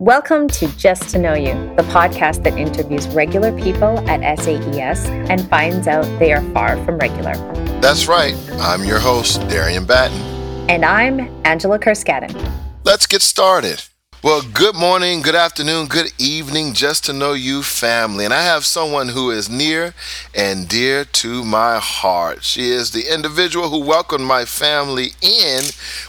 Welcome 0.00 0.48
to 0.48 0.66
Just 0.78 1.10
to 1.10 1.18
Know 1.18 1.34
You, 1.34 1.52
the 1.76 1.82
podcast 1.82 2.42
that 2.44 2.56
interviews 2.56 3.06
regular 3.08 3.52
people 3.60 3.98
at 4.08 4.38
SAES 4.38 5.04
and 5.28 5.46
finds 5.50 5.86
out 5.86 6.04
they 6.18 6.32
are 6.32 6.40
far 6.54 6.82
from 6.86 6.96
regular. 6.96 7.34
That's 7.82 8.08
right. 8.08 8.34
I'm 8.52 8.82
your 8.82 8.98
host, 8.98 9.46
Darian 9.50 9.84
Batten. 9.84 10.18
And 10.70 10.86
I'm 10.86 11.30
Angela 11.44 11.78
Kerskaden. 11.78 12.50
Let's 12.82 13.06
get 13.06 13.20
started. 13.20 13.82
Well, 14.22 14.42
good 14.52 14.74
morning, 14.74 15.22
good 15.22 15.34
afternoon, 15.34 15.86
good 15.86 16.12
evening, 16.18 16.74
just 16.74 17.06
to 17.06 17.14
know 17.14 17.32
you 17.32 17.62
family. 17.62 18.26
And 18.26 18.34
I 18.34 18.42
have 18.42 18.66
someone 18.66 19.08
who 19.08 19.30
is 19.30 19.48
near 19.48 19.94
and 20.34 20.68
dear 20.68 21.06
to 21.06 21.42
my 21.42 21.78
heart. 21.78 22.44
She 22.44 22.68
is 22.68 22.90
the 22.90 23.10
individual 23.10 23.70
who 23.70 23.82
welcomed 23.82 24.26
my 24.26 24.44
family 24.44 25.12
in 25.22 25.62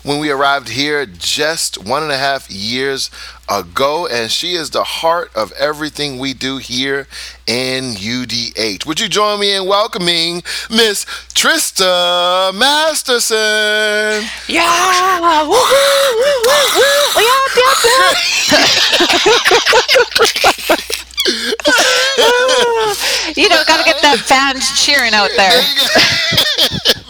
when 0.04 0.20
we 0.20 0.30
arrived 0.30 0.68
here 0.68 1.06
just 1.06 1.86
one 1.86 2.04
and 2.04 2.12
a 2.12 2.18
half 2.18 2.52
years 2.52 3.10
ago, 3.50 4.08
and 4.08 4.32
she 4.32 4.54
is 4.54 4.70
the 4.70 4.84
heart 4.84 5.32
of 5.36 5.52
everything 5.54 6.20
we 6.20 6.34
do 6.34 6.58
here 6.58 7.08
in 7.48 7.94
UDH. 7.96 8.86
Would 8.86 9.00
you 9.00 9.08
join 9.10 9.40
me 9.40 9.56
in 9.56 9.66
welcoming 9.66 10.44
Miss 10.70 11.06
Trista 11.34 12.54
Masterson? 12.54 14.28
Yeah! 14.48 15.42
Woo, 15.44 15.50
woo, 15.50 15.58
woo, 16.18 16.42
woo, 16.46 16.82
you 23.36 23.48
know, 23.50 23.64
gotta 23.68 23.84
get 23.84 24.02
that 24.02 24.18
fans 24.26 24.70
cheering 24.84 25.14
out 25.14 25.30
there. 25.38 25.62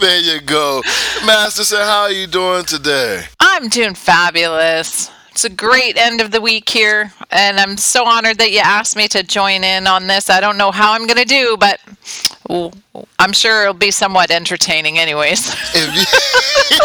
there 0.00 0.20
you 0.20 0.40
go. 0.40 0.82
Masterson, 1.24 1.78
how 1.78 2.02
are 2.02 2.12
you 2.12 2.26
doing 2.26 2.64
today? 2.64 3.24
I'm 3.40 3.68
doing 3.68 3.94
fabulous. 3.94 5.10
It's 5.32 5.46
a 5.46 5.50
great 5.50 5.96
end 5.96 6.20
of 6.20 6.30
the 6.30 6.42
week 6.42 6.68
here, 6.68 7.10
and 7.30 7.58
I'm 7.58 7.78
so 7.78 8.04
honored 8.04 8.36
that 8.36 8.52
you 8.52 8.58
asked 8.58 8.96
me 8.96 9.08
to 9.08 9.22
join 9.22 9.64
in 9.64 9.86
on 9.86 10.06
this. 10.06 10.28
I 10.28 10.40
don't 10.40 10.58
know 10.58 10.70
how 10.70 10.92
I'm 10.92 11.06
going 11.06 11.16
to 11.16 11.24
do, 11.24 11.56
but 11.58 11.80
I'm 13.18 13.32
sure 13.32 13.62
it'll 13.62 13.72
be 13.72 13.90
somewhat 13.90 14.30
entertaining, 14.30 14.98
anyways. 14.98 15.48
if 15.74 15.96
you, 15.96 16.76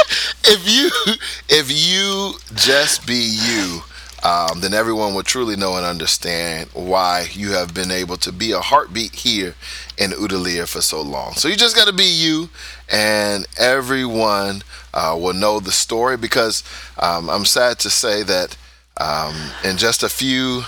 if 0.54 0.66
you 0.66 1.16
if 1.50 1.70
you 1.70 2.40
just 2.56 3.06
be 3.06 3.16
you, 3.16 3.82
um, 4.24 4.62
then 4.62 4.74
everyone 4.74 5.14
will 5.14 5.24
truly 5.24 5.56
know 5.56 5.76
and 5.76 5.86
understand 5.86 6.70
why 6.74 7.28
you 7.32 7.52
have 7.52 7.74
been 7.74 7.92
able 7.92 8.18
to 8.18 8.32
be 8.32 8.52
a 8.52 8.60
heartbeat 8.60 9.16
here 9.16 9.56
in 9.98 10.12
Udhailliyah 10.12 10.68
for 10.68 10.82
so 10.82 11.02
long. 11.02 11.34
So 11.34 11.48
you 11.48 11.56
just 11.56 11.76
got 11.76 11.88
to 11.88 11.94
be 11.94 12.06
you, 12.06 12.50
and 12.90 13.46
everyone 13.58 14.64
uh, 14.94 15.16
will 15.20 15.34
know 15.34 15.60
the 15.60 15.72
story 15.72 16.18
because 16.18 16.64
um, 17.00 17.30
I'm 17.30 17.46
sad 17.46 17.80
to 17.80 17.90
say 17.90 18.24
that 18.24 18.58
um, 19.00 19.36
in 19.64 19.78
just 19.78 20.02
a 20.02 20.10
few 20.10 20.64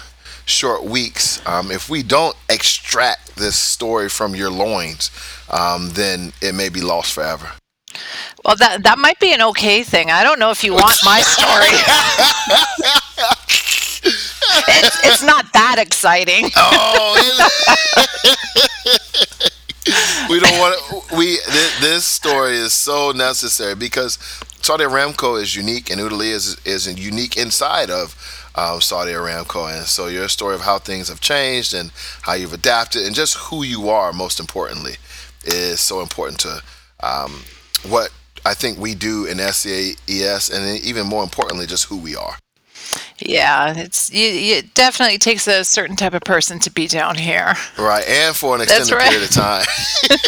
short 0.46 0.84
weeks, 0.84 1.46
um, 1.48 1.72
if 1.72 1.90
we 1.90 2.04
don't 2.04 2.36
extract 2.50 3.36
this 3.36 3.56
story 3.56 4.10
from 4.10 4.36
your 4.36 4.50
loins, 4.52 5.12
um, 5.50 5.90
then 5.92 6.34
it 6.42 6.54
may 6.54 6.70
be 6.70 6.82
lost 6.82 7.14
forever. 7.14 7.52
Well, 8.46 8.56
that 8.56 8.84
that 8.84 8.98
might 9.00 9.20
be 9.20 9.34
an 9.34 9.42
okay 9.42 9.84
thing. 9.84 10.12
I 10.12 10.24
don't 10.24 10.40
know 10.40 10.52
if 10.52 10.64
you 10.64 10.74
want 10.74 10.98
my 11.04 11.22
story. 11.22 11.76
it's, 14.70 15.06
it's 15.06 15.24
not 15.24 15.52
that 15.54 15.78
exciting. 15.80 16.50
Oh, 16.56 17.16
we 20.30 20.40
don't 20.40 20.60
want 20.60 20.78
to, 20.78 21.16
we 21.18 21.38
th- 21.38 21.80
this 21.80 22.06
story 22.06 22.56
is 22.56 22.74
so 22.74 23.12
necessary 23.12 23.74
because 23.76 24.18
Saudi 24.62 24.84
Aramco 24.84 25.42
is 25.42 25.56
unique 25.56 25.90
and 25.90 26.00
Udali 26.00 26.32
is 26.32 26.58
is 26.66 26.88
unique 27.00 27.38
inside 27.38 27.90
of 27.90 28.16
um, 28.56 28.82
Saudi 28.82 29.12
Aramco, 29.12 29.74
and 29.76 29.86
so 29.88 30.08
your 30.08 30.28
story 30.28 30.56
of 30.56 30.62
how 30.62 30.78
things 30.80 31.08
have 31.10 31.22
changed 31.22 31.74
and 31.74 31.92
how 32.24 32.34
you've 32.34 32.54
adapted 32.54 33.06
and 33.06 33.16
just 33.16 33.38
who 33.38 33.64
you 33.64 33.90
are, 33.90 34.12
most 34.12 34.40
importantly, 34.40 34.96
is 35.46 35.80
so 35.80 36.02
important 36.02 36.40
to 36.42 36.62
um, 37.02 37.44
what 37.88 38.12
I 38.46 38.54
think 38.54 38.78
we 38.78 38.96
do 38.96 39.26
in 39.26 39.38
SAES, 39.38 40.50
and 40.50 40.80
even 40.84 41.08
more 41.08 41.24
importantly, 41.24 41.66
just 41.66 41.86
who 41.86 41.98
we 41.98 42.16
are. 42.16 42.38
Yeah, 43.20 43.74
it's 43.76 44.10
it 44.14 44.74
definitely 44.74 45.18
takes 45.18 45.48
a 45.48 45.64
certain 45.64 45.96
type 45.96 46.14
of 46.14 46.22
person 46.22 46.60
to 46.60 46.72
be 46.72 46.88
down 46.88 47.16
here. 47.16 47.54
Right, 47.78 48.08
and 48.08 48.36
for 48.36 48.56
an 48.56 48.62
extended 48.62 48.94
right. 48.94 49.10
period 49.10 49.30
of 49.30 49.36
time. 49.36 49.66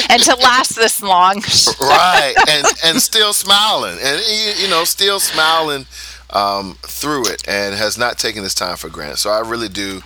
and 0.08 0.22
to 0.22 0.36
last 0.36 0.76
this 0.76 1.02
long. 1.02 1.42
right, 1.80 2.34
and 2.48 2.66
and 2.84 3.02
still 3.02 3.32
smiling, 3.32 3.98
and 4.02 4.20
you 4.58 4.68
know, 4.68 4.84
still 4.84 5.20
smiling 5.20 5.86
um, 6.30 6.76
through 6.82 7.26
it, 7.26 7.46
and 7.48 7.74
has 7.74 7.98
not 7.98 8.18
taken 8.18 8.42
this 8.42 8.54
time 8.54 8.76
for 8.76 8.88
granted. 8.88 9.18
So 9.18 9.30
I 9.30 9.40
really 9.40 9.68
do 9.68 10.02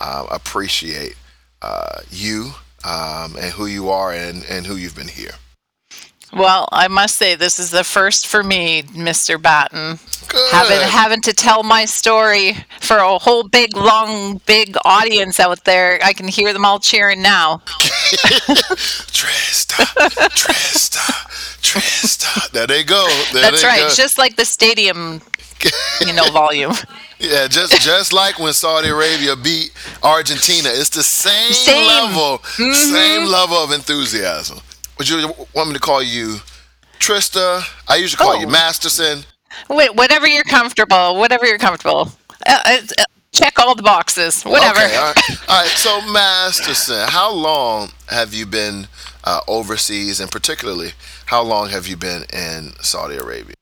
uh, 0.00 0.26
appreciate 0.30 1.16
uh, 1.62 2.00
you 2.10 2.52
um, 2.84 3.36
and 3.36 3.52
who 3.52 3.66
you 3.66 3.90
are, 3.90 4.12
and 4.12 4.44
and 4.48 4.66
who 4.66 4.76
you've 4.76 4.96
been 4.96 5.08
here. 5.08 5.34
Well, 6.32 6.68
I 6.72 6.88
must 6.88 7.16
say 7.16 7.34
this 7.34 7.58
is 7.58 7.70
the 7.70 7.84
first 7.84 8.26
for 8.26 8.42
me, 8.42 8.82
Mr. 8.82 9.40
Batten. 9.40 9.98
Good. 10.28 10.52
Having 10.52 10.88
having 10.88 11.20
to 11.22 11.32
tell 11.32 11.62
my 11.62 11.86
story 11.86 12.54
for 12.80 12.98
a 12.98 13.18
whole 13.18 13.48
big, 13.48 13.74
long, 13.74 14.38
big 14.44 14.76
audience 14.84 15.40
out 15.40 15.64
there. 15.64 15.98
I 16.04 16.12
can 16.12 16.28
hear 16.28 16.52
them 16.52 16.66
all 16.66 16.78
cheering 16.78 17.22
now. 17.22 17.62
Trista, 19.08 19.84
Trista, 20.36 21.62
Trista. 21.62 22.50
There 22.50 22.66
they 22.66 22.84
go. 22.84 23.06
There 23.32 23.40
That's 23.40 23.62
they 23.62 23.68
right. 23.68 23.88
Go. 23.88 23.94
Just 23.94 24.18
like 24.18 24.36
the 24.36 24.44
stadium, 24.44 25.22
you 26.02 26.12
know, 26.12 26.30
volume. 26.30 26.74
Yeah, 27.18 27.48
just 27.48 27.80
just 27.80 28.12
like 28.12 28.38
when 28.38 28.52
Saudi 28.52 28.90
Arabia 28.90 29.34
beat 29.34 29.72
Argentina, 30.02 30.68
it's 30.70 30.90
the 30.90 31.02
same, 31.02 31.52
same. 31.52 31.86
level, 31.86 32.38
mm-hmm. 32.38 32.72
same 32.72 33.26
level 33.26 33.56
of 33.56 33.72
enthusiasm. 33.72 34.60
Would 34.98 35.08
you 35.08 35.32
want 35.54 35.68
me 35.68 35.74
to 35.74 35.80
call 35.80 36.02
you 36.02 36.38
Trista? 36.98 37.62
I 37.88 37.96
usually 37.96 38.18
call 38.18 38.36
oh. 38.36 38.40
you 38.40 38.48
Masterson. 38.48 39.24
Wait, 39.68 39.94
whatever 39.94 40.26
you're 40.26 40.44
comfortable. 40.44 41.16
Whatever 41.16 41.46
you're 41.46 41.58
comfortable. 41.58 42.10
Uh, 42.46 42.58
uh, 42.64 43.04
check 43.32 43.58
all 43.58 43.74
the 43.74 43.82
boxes. 43.82 44.42
Whatever. 44.42 44.80
Okay, 44.80 44.96
all, 44.96 45.12
right. 45.12 45.48
all 45.48 45.62
right. 45.62 45.68
So, 45.68 46.00
Masterson, 46.12 47.08
how 47.08 47.32
long 47.32 47.90
have 48.08 48.34
you 48.34 48.44
been 48.46 48.88
uh, 49.28 49.40
overseas, 49.46 50.20
and 50.20 50.30
particularly, 50.30 50.92
how 51.26 51.42
long 51.42 51.68
have 51.68 51.86
you 51.86 51.96
been 51.96 52.22
in 52.32 52.72
Saudi 52.80 53.16
Arabia? 53.16 53.54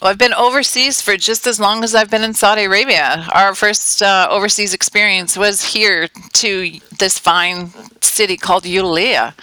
Well, 0.00 0.10
I've 0.10 0.18
been 0.18 0.34
overseas 0.34 1.00
for 1.00 1.16
just 1.16 1.46
as 1.46 1.60
long 1.60 1.84
as 1.84 1.94
I've 1.94 2.10
been 2.10 2.24
in 2.24 2.34
Saudi 2.34 2.64
Arabia. 2.64 3.24
Our 3.32 3.54
first 3.54 4.02
uh, 4.02 4.26
overseas 4.28 4.74
experience 4.74 5.36
was 5.36 5.62
here 5.74 6.08
to 6.32 6.80
this 6.98 7.20
fine 7.20 7.70
city 8.00 8.36
called 8.36 8.64
Udhailliyah. 8.64 9.34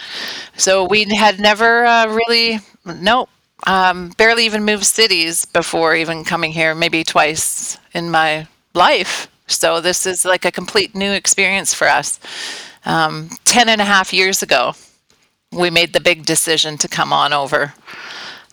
So 0.56 0.84
we 0.84 1.04
had 1.04 1.40
never 1.40 1.86
uh, 1.86 2.08
really, 2.08 2.58
no, 2.84 3.28
um, 3.66 4.10
barely 4.18 4.44
even 4.44 4.64
moved 4.64 4.84
cities 4.84 5.46
before 5.46 5.96
even 5.96 6.24
coming 6.24 6.52
here, 6.52 6.74
maybe 6.74 7.04
twice 7.04 7.78
in 7.94 8.10
my 8.10 8.46
life. 8.74 9.28
So 9.46 9.80
this 9.80 10.04
is 10.04 10.26
like 10.26 10.44
a 10.44 10.52
complete 10.52 10.94
new 10.94 11.12
experience 11.12 11.72
for 11.72 11.88
us. 11.88 12.20
Um, 12.84 13.30
ten 13.44 13.68
and 13.68 13.80
a 13.80 13.84
half 13.84 14.12
years 14.12 14.42
ago, 14.42 14.74
we 15.52 15.70
made 15.70 15.92
the 15.92 16.00
big 16.00 16.24
decision 16.24 16.78
to 16.78 16.88
come 16.88 17.12
on 17.12 17.32
over. 17.32 17.74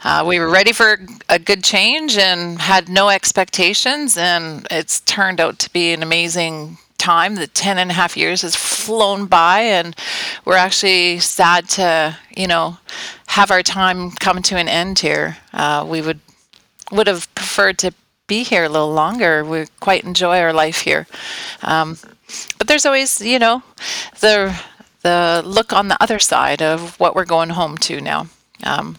Uh, 0.03 0.23
we 0.25 0.39
were 0.39 0.49
ready 0.49 0.71
for 0.71 0.99
a 1.29 1.37
good 1.37 1.63
change 1.63 2.17
and 2.17 2.59
had 2.59 2.89
no 2.89 3.09
expectations, 3.09 4.17
and 4.17 4.65
it's 4.71 5.01
turned 5.01 5.39
out 5.39 5.59
to 5.59 5.71
be 5.71 5.93
an 5.93 6.01
amazing 6.01 6.77
time. 6.97 7.35
The 7.35 7.47
10 7.47 7.77
and 7.77 7.91
a 7.91 7.93
half 7.93 8.17
years 8.17 8.41
has 8.41 8.55
flown 8.55 9.25
by, 9.27 9.59
and 9.61 9.95
we're 10.45 10.55
actually 10.55 11.19
sad 11.19 11.69
to, 11.69 12.17
you 12.35 12.47
know, 12.47 12.77
have 13.27 13.51
our 13.51 13.63
time 13.63 14.11
come 14.11 14.41
to 14.43 14.57
an 14.57 14.67
end 14.67 14.99
here. 14.99 15.37
Uh, 15.53 15.85
we 15.87 16.01
would 16.01 16.19
would 16.91 17.07
have 17.07 17.33
preferred 17.35 17.77
to 17.77 17.93
be 18.27 18.43
here 18.43 18.63
a 18.63 18.69
little 18.69 18.93
longer. 18.93 19.43
We 19.43 19.65
quite 19.81 20.03
enjoy 20.03 20.39
our 20.39 20.53
life 20.53 20.81
here, 20.81 21.05
um, 21.61 21.97
but 22.57 22.67
there's 22.67 22.85
always, 22.85 23.21
you 23.21 23.39
know, 23.39 23.61
the 24.19 24.57
the 25.01 25.41
look 25.45 25.73
on 25.73 25.87
the 25.87 26.01
other 26.01 26.19
side 26.19 26.61
of 26.61 26.99
what 26.99 27.15
we're 27.15 27.25
going 27.25 27.49
home 27.49 27.77
to 27.79 28.01
now. 28.01 28.27
Um, 28.63 28.97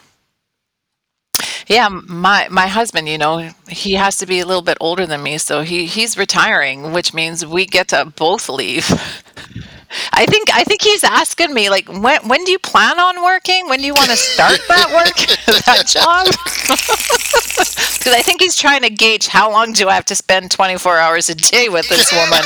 yeah, 1.67 1.89
my 1.89 2.49
my 2.51 2.67
husband, 2.67 3.09
you 3.09 3.19
know, 3.19 3.51
he 3.69 3.95
has 3.95 4.17
to 4.19 4.27
be 4.27 4.41
a 4.41 4.47
little 4.47 4.63
bit 4.63 4.79
older 4.81 5.07
than 5.07 5.23
me, 5.23 5.39
so 5.39 5.63
he 5.63 5.87
he's 5.87 6.17
retiring, 6.17 6.93
which 6.93 7.13
means 7.13 7.45
we 7.45 7.67
get 7.67 7.89
to 7.89 8.07
both 8.17 8.49
leave. 8.49 8.89
I 10.13 10.27
think 10.27 10.51
I 10.53 10.65
think 10.65 10.83
he's 10.83 11.05
asking 11.05 11.55
me 11.55 11.71
like 11.71 11.89
when 11.89 12.27
when 12.29 12.45
do 12.45 12.53
you 12.53 12.59
plan 12.59 12.99
on 12.99 13.23
working? 13.23 13.69
When 13.69 13.81
do 13.81 13.87
you 13.87 13.95
want 13.95 14.11
to 14.11 14.17
start 14.17 14.61
that 14.69 14.91
work 14.93 15.17
that 15.67 15.87
job? 15.87 16.27
Because 17.99 18.15
I 18.15 18.23
think 18.23 18.41
he's 18.41 18.55
trying 18.57 18.83
to 18.83 18.91
gauge 18.91 19.27
how 19.27 19.51
long 19.51 19.73
do 19.73 19.89
I 19.89 19.95
have 19.95 20.05
to 20.07 20.15
spend 20.15 20.51
24 20.53 20.99
hours 20.99 21.29
a 21.29 21.35
day 21.35 21.69
with 21.69 21.89
this 21.89 22.13
woman. 22.13 22.45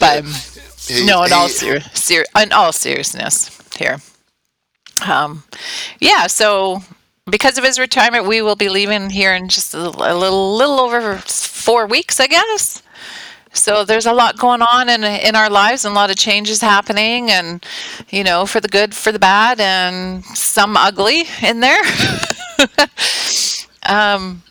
But 0.00 0.24
no, 1.04 1.22
in 1.24 1.32
all 1.32 1.48
ser- 1.48 1.80
ser- 1.80 2.26
in 2.40 2.52
all 2.52 2.72
seriousness, 2.72 3.50
here. 3.76 3.98
Um, 5.06 5.44
yeah, 6.00 6.26
so 6.26 6.82
because 7.30 7.58
of 7.58 7.64
his 7.64 7.78
retirement, 7.78 8.26
we 8.26 8.42
will 8.42 8.56
be 8.56 8.68
leaving 8.68 9.10
here 9.10 9.34
in 9.34 9.48
just 9.48 9.74
a, 9.74 9.78
a 9.78 10.14
little, 10.14 10.56
little 10.56 10.80
over 10.80 11.16
four 11.18 11.86
weeks, 11.86 12.20
I 12.20 12.26
guess. 12.26 12.82
So 13.52 13.84
there's 13.84 14.06
a 14.06 14.12
lot 14.12 14.36
going 14.36 14.62
on 14.62 14.88
in 14.88 15.04
in 15.04 15.36
our 15.36 15.48
lives 15.48 15.84
and 15.84 15.92
a 15.92 15.94
lot 15.94 16.10
of 16.10 16.16
changes 16.16 16.60
happening, 16.60 17.30
and 17.30 17.64
you 18.10 18.24
know, 18.24 18.46
for 18.46 18.60
the 18.60 18.68
good, 18.68 18.94
for 18.94 19.12
the 19.12 19.18
bad, 19.20 19.60
and 19.60 20.24
some 20.24 20.76
ugly 20.76 21.22
in 21.40 21.60
there. 21.60 21.80
um, 23.88 24.42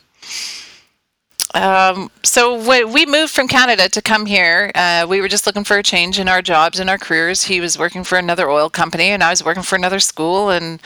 um, 1.54 2.10
so 2.22 2.60
when 2.66 2.92
we 2.92 3.06
moved 3.06 3.32
from 3.32 3.46
Canada 3.46 3.88
to 3.88 4.02
come 4.02 4.26
here, 4.26 4.72
uh, 4.74 5.06
we 5.08 5.20
were 5.20 5.28
just 5.28 5.46
looking 5.46 5.64
for 5.64 5.78
a 5.78 5.82
change 5.82 6.18
in 6.18 6.28
our 6.28 6.42
jobs 6.42 6.80
and 6.80 6.90
our 6.90 6.98
careers. 6.98 7.44
He 7.44 7.60
was 7.60 7.78
working 7.78 8.02
for 8.02 8.18
another 8.18 8.50
oil 8.50 8.68
company, 8.68 9.10
and 9.10 9.22
I 9.22 9.30
was 9.30 9.44
working 9.44 9.62
for 9.62 9.76
another 9.76 10.00
school, 10.00 10.50
and 10.50 10.80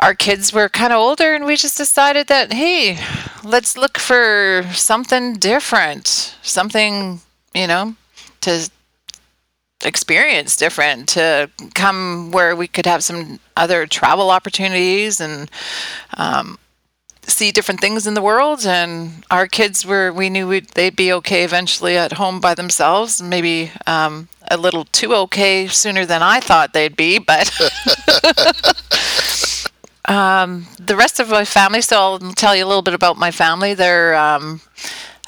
our 0.00 0.14
kids 0.14 0.52
were 0.52 0.68
kind 0.68 0.92
of 0.92 0.98
older, 0.98 1.34
and 1.34 1.46
we 1.46 1.56
just 1.56 1.78
decided 1.78 2.26
that 2.26 2.52
hey, 2.52 2.98
let's 3.42 3.76
look 3.76 3.96
for 3.96 4.64
something 4.72 5.34
different, 5.34 6.36
something 6.42 7.20
you 7.54 7.66
know, 7.66 7.96
to 8.42 8.68
experience 9.84 10.56
different, 10.56 11.08
to 11.10 11.50
come 11.74 12.30
where 12.32 12.54
we 12.54 12.68
could 12.68 12.86
have 12.86 13.02
some 13.02 13.40
other 13.56 13.86
travel 13.86 14.30
opportunities 14.30 15.20
and. 15.20 15.50
Um, 16.18 16.58
see 17.26 17.50
different 17.50 17.80
things 17.80 18.06
in 18.06 18.14
the 18.14 18.22
world 18.22 18.66
and 18.66 19.24
our 19.30 19.46
kids 19.46 19.84
were 19.84 20.12
we 20.12 20.30
knew 20.30 20.60
they'd 20.60 20.96
be 20.96 21.12
okay 21.12 21.44
eventually 21.44 21.96
at 21.96 22.14
home 22.14 22.40
by 22.40 22.54
themselves 22.54 23.22
maybe 23.22 23.70
um, 23.86 24.28
a 24.50 24.56
little 24.56 24.84
too 24.86 25.14
okay 25.14 25.66
sooner 25.66 26.06
than 26.06 26.22
i 26.22 26.40
thought 26.40 26.72
they'd 26.72 26.96
be 26.96 27.18
but 27.18 27.50
um, 30.06 30.66
the 30.78 30.96
rest 30.96 31.20
of 31.20 31.30
my 31.30 31.44
family 31.44 31.80
so 31.80 31.96
i'll 31.96 32.18
tell 32.32 32.54
you 32.54 32.64
a 32.64 32.68
little 32.68 32.82
bit 32.82 32.94
about 32.94 33.16
my 33.16 33.30
family. 33.30 33.74
They're 33.74 34.14
um, 34.14 34.60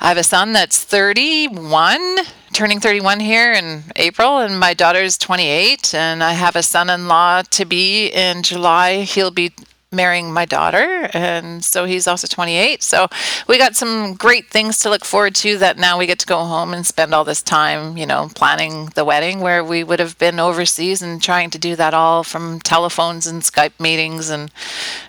i 0.00 0.08
have 0.08 0.18
a 0.18 0.22
son 0.22 0.52
that's 0.52 0.82
31 0.82 2.18
turning 2.52 2.80
31 2.80 3.20
here 3.20 3.52
in 3.52 3.84
april 3.96 4.38
and 4.38 4.60
my 4.60 4.74
daughter's 4.74 5.18
28 5.18 5.94
and 5.94 6.22
i 6.22 6.32
have 6.32 6.54
a 6.54 6.62
son-in-law 6.62 7.42
to 7.42 7.64
be 7.64 8.08
in 8.08 8.42
july. 8.42 9.02
He'll 9.02 9.30
be 9.30 9.52
marrying 9.92 10.32
my 10.32 10.44
daughter 10.44 11.08
and 11.12 11.64
so 11.64 11.84
he's 11.84 12.08
also 12.08 12.26
28 12.26 12.82
so 12.82 13.06
we 13.46 13.56
got 13.56 13.76
some 13.76 14.14
great 14.14 14.48
things 14.48 14.80
to 14.80 14.90
look 14.90 15.04
forward 15.04 15.34
to 15.34 15.56
that 15.58 15.78
now 15.78 15.96
we 15.96 16.06
get 16.06 16.18
to 16.18 16.26
go 16.26 16.44
home 16.44 16.74
and 16.74 16.84
spend 16.84 17.14
all 17.14 17.24
this 17.24 17.40
time 17.40 17.96
you 17.96 18.04
know 18.04 18.28
planning 18.34 18.86
the 18.96 19.04
wedding 19.04 19.40
where 19.40 19.62
we 19.62 19.84
would 19.84 20.00
have 20.00 20.18
been 20.18 20.40
overseas 20.40 21.02
and 21.02 21.22
trying 21.22 21.50
to 21.50 21.58
do 21.58 21.76
that 21.76 21.94
all 21.94 22.24
from 22.24 22.58
telephones 22.60 23.28
and 23.28 23.42
skype 23.42 23.78
meetings 23.78 24.28
and 24.28 24.50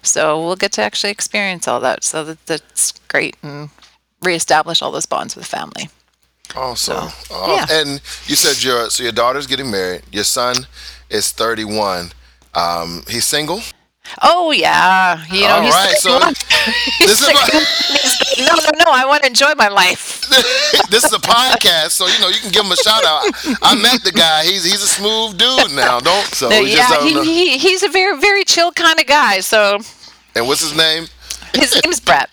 so 0.04 0.40
we'll 0.40 0.56
get 0.56 0.72
to 0.72 0.82
actually 0.82 1.12
experience 1.12 1.68
all 1.68 1.80
that 1.80 2.04
so 2.04 2.24
that, 2.24 2.46
that's 2.46 2.92
great 3.08 3.36
and 3.42 3.70
reestablish 4.22 4.82
all 4.84 4.92
those 4.92 5.08
bonds 5.08 5.36
with 5.36 5.46
family 5.46 5.90
Awesome. 6.56 7.10
So, 7.10 7.16
Oh, 7.32 7.56
yeah. 7.56 7.66
And 7.70 8.02
you 8.26 8.36
said 8.36 8.64
your 8.64 8.90
so 8.90 9.04
your 9.04 9.12
daughter's 9.12 9.48
getting 9.48 9.70
married. 9.70 10.04
Your 10.14 10.24
son 10.24 10.56
is 11.10 11.32
31. 11.32 12.12
Um, 12.54 13.04
he's 13.10 13.26
single. 13.26 13.62
Oh 14.22 14.52
yeah 14.52 15.24
you 15.32 15.42
know 15.42 15.56
All 15.56 15.62
he's 15.62 15.74
right, 15.74 15.96
so 15.98 16.10
31. 16.20 16.34
this 17.00 17.22
is 17.22 17.28
my, 17.28 18.46
no 18.46 18.56
no 18.56 18.86
no 18.86 18.92
i 18.92 19.06
want 19.06 19.24
to 19.24 19.28
enjoy 19.28 19.54
my 19.58 19.68
life 19.68 20.22
this 20.90 21.04
is 21.04 21.14
a 21.14 21.20
podcast, 21.20 21.92
so 21.92 22.08
you 22.08 22.20
know 22.20 22.28
you 22.28 22.40
can 22.40 22.52
give 22.52 22.66
him 22.66 22.72
a 22.72 22.76
shout 22.76 23.04
out. 23.06 23.24
I 23.62 23.76
met 23.82 24.04
the 24.04 24.12
guy. 24.12 24.44
He's 24.44 24.64
he's 24.66 24.84
a 24.84 24.88
smooth 24.88 25.38
dude 25.38 25.72
now. 25.72 26.00
Don't 26.00 26.26
so 26.26 26.50
yeah 26.50 27.02
he, 27.02 27.14
he, 27.24 27.58
he's 27.58 27.82
a 27.84 27.88
very 27.90 28.20
very 28.20 28.44
chill 28.44 28.72
kind 28.74 29.00
of 29.00 29.06
guy 29.08 29.40
so 29.40 29.80
And 30.36 30.46
what's 30.48 30.62
his 30.62 30.76
name? 30.76 31.06
His 31.54 31.80
name's 31.84 32.00
Brett. 32.00 32.30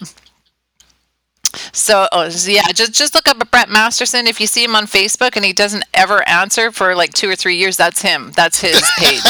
So, 1.73 2.09
oh, 2.13 2.29
so 2.31 2.51
yeah, 2.51 2.67
just 2.75 2.93
just 2.93 3.15
look 3.15 3.29
up 3.29 3.49
Brett 3.51 3.69
Masterson. 3.69 4.27
If 4.27 4.41
you 4.41 4.47
see 4.47 4.65
him 4.65 4.75
on 4.75 4.87
Facebook 4.87 5.37
and 5.37 5.45
he 5.45 5.53
doesn't 5.53 5.85
ever 5.95 6.27
answer 6.29 6.73
for 6.73 6.95
like 6.97 7.13
two 7.15 7.29
or 7.29 7.37
three 7.37 7.57
years, 7.57 7.77
that's 7.77 8.03
him. 8.03 8.33
That's 8.35 8.61
his 8.61 8.83
page. 8.99 9.23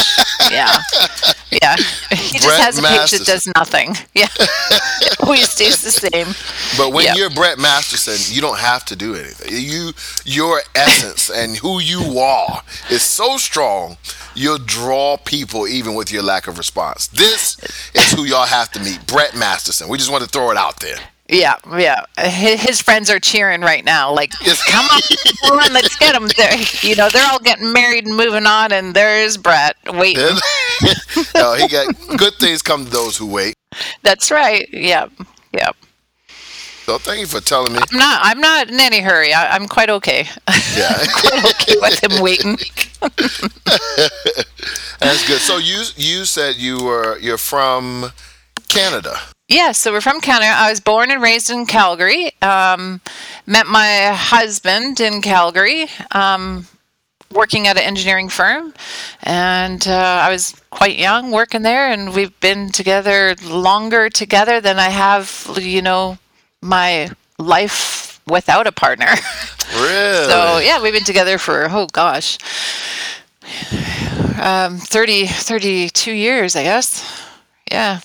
yeah, 0.51 0.73
yeah. 1.51 1.75
He 2.15 2.39
just 2.39 2.45
Brett 2.47 2.61
has 2.61 2.77
a 2.77 2.81
page 2.81 2.91
Masterson. 2.91 3.25
that 3.25 3.31
does 3.31 3.47
nothing. 3.55 3.95
Yeah, 4.13 4.27
it 4.39 5.19
always 5.23 5.49
stays 5.49 5.81
the 5.83 5.91
same. 5.91 6.27
But 6.77 6.91
when 6.93 7.05
Yeah. 7.05 7.15
you're 7.15 7.29
Brett 7.29 7.57
Masterson, 7.59 8.17
you 8.33 8.41
don't 8.41 8.59
have 8.59 8.83
to 8.85 8.95
do 8.95 9.15
anything. 9.15 9.49
You 9.51 9.91
your 10.25 10.61
essence 10.75 11.29
and 11.29 11.57
who 11.57 11.79
you 11.79 12.19
are 12.19 12.63
is 12.89 13.03
so 13.03 13.37
strong, 13.37 13.97
you'll 14.33 14.57
draw 14.59 15.17
people 15.17 15.67
even 15.67 15.93
with 15.93 16.11
your 16.11 16.23
lack 16.23 16.47
of 16.47 16.57
response. 16.57 17.07
This 17.07 17.57
is 17.93 18.11
who 18.13 18.23
y'all 18.23 18.45
have 18.47 18.71
to 18.73 18.79
meet, 18.79 19.05
Brett 19.07 19.35
Masterson. 19.35 19.87
We 19.87 19.97
just 19.97 20.11
want 20.11 20.23
to 20.23 20.29
throw 20.29 20.51
it 20.51 20.57
out 20.57 20.79
there. 20.79 20.97
Yeah, 21.27 21.55
yeah. 21.75 22.01
His, 22.19 22.61
his 22.61 22.81
friends 22.81 23.09
are 23.09 23.19
cheering 23.19 23.61
right 23.61 23.83
now. 23.83 24.13
Like, 24.13 24.31
come 24.67 24.85
on, 24.85 25.01
come 25.41 25.59
on, 25.59 25.73
let's 25.73 25.95
get 25.95 26.13
them. 26.13 26.27
There, 26.37 26.55
you 26.81 26.95
know, 26.95 27.09
they're 27.09 27.27
all 27.27 27.39
getting 27.39 27.73
married 27.73 28.05
and 28.05 28.15
moving 28.15 28.45
on, 28.45 28.71
and 28.71 28.93
there's 28.93 29.35
Brett 29.35 29.75
waiting. 29.87 30.23
oh, 31.35 31.55
he 31.59 31.67
got 31.67 31.95
good 32.17 32.33
things 32.35 32.61
come 32.61 32.85
to 32.85 32.91
those 32.91 33.17
who 33.17 33.25
wait. 33.25 33.55
That's 34.03 34.29
right. 34.29 34.69
Yep, 34.71 35.11
yep. 35.51 35.75
So 36.85 36.99
thank 36.99 37.21
you 37.21 37.25
for 37.25 37.41
telling 37.41 37.73
me. 37.73 37.79
I'm 37.79 37.97
not. 37.97 38.19
I'm 38.23 38.39
not 38.39 38.69
in 38.69 38.79
any 38.79 38.99
hurry. 38.99 39.33
I, 39.33 39.55
I'm 39.55 39.67
quite 39.67 39.89
okay. 39.89 40.27
Yeah, 40.77 40.93
quite 41.11 41.55
okay 41.55 41.75
with 41.81 42.03
him 42.03 42.21
waiting. 42.21 42.57
that's 44.99 45.27
good. 45.27 45.41
So 45.41 45.57
you 45.57 45.81
you 45.95 46.25
said 46.25 46.57
you 46.57 46.83
were 46.83 47.17
you're 47.17 47.39
from 47.39 48.11
Canada. 48.67 49.19
Yeah, 49.47 49.73
so 49.73 49.91
we're 49.91 50.01
from 50.01 50.21
Canada. 50.21 50.51
I 50.55 50.71
was 50.71 50.79
born 50.79 51.11
and 51.11 51.21
raised 51.21 51.51
in 51.51 51.67
Calgary. 51.67 52.31
Um, 52.41 52.99
met 53.45 53.67
my 53.67 54.07
husband 54.07 54.99
in 54.99 55.21
Calgary, 55.21 55.85
um, 56.11 56.65
working 57.31 57.67
at 57.67 57.77
an 57.77 57.83
engineering 57.83 58.27
firm, 58.27 58.73
and 59.21 59.87
uh, 59.87 60.21
I 60.23 60.31
was 60.31 60.59
quite 60.71 60.97
young 60.97 61.29
working 61.29 61.61
there. 61.61 61.91
And 61.91 62.15
we've 62.15 62.37
been 62.39 62.69
together 62.69 63.35
longer 63.43 64.09
together 64.09 64.59
than 64.59 64.79
I 64.79 64.89
have, 64.89 65.47
you 65.61 65.83
know, 65.83 66.17
my 66.61 67.11
life 67.37 68.19
without 68.27 68.67
a 68.67 68.71
partner. 68.71 69.13
Really? 69.73 70.25
So 70.29 70.59
yeah, 70.59 70.81
we've 70.81 70.93
been 70.93 71.03
together 71.03 71.37
for 71.39 71.67
oh 71.69 71.87
gosh, 71.87 72.37
um, 74.39 74.77
30, 74.77 75.25
32 75.25 76.11
years, 76.11 76.55
I 76.55 76.63
guess. 76.63 77.23
Yeah, 77.69 77.99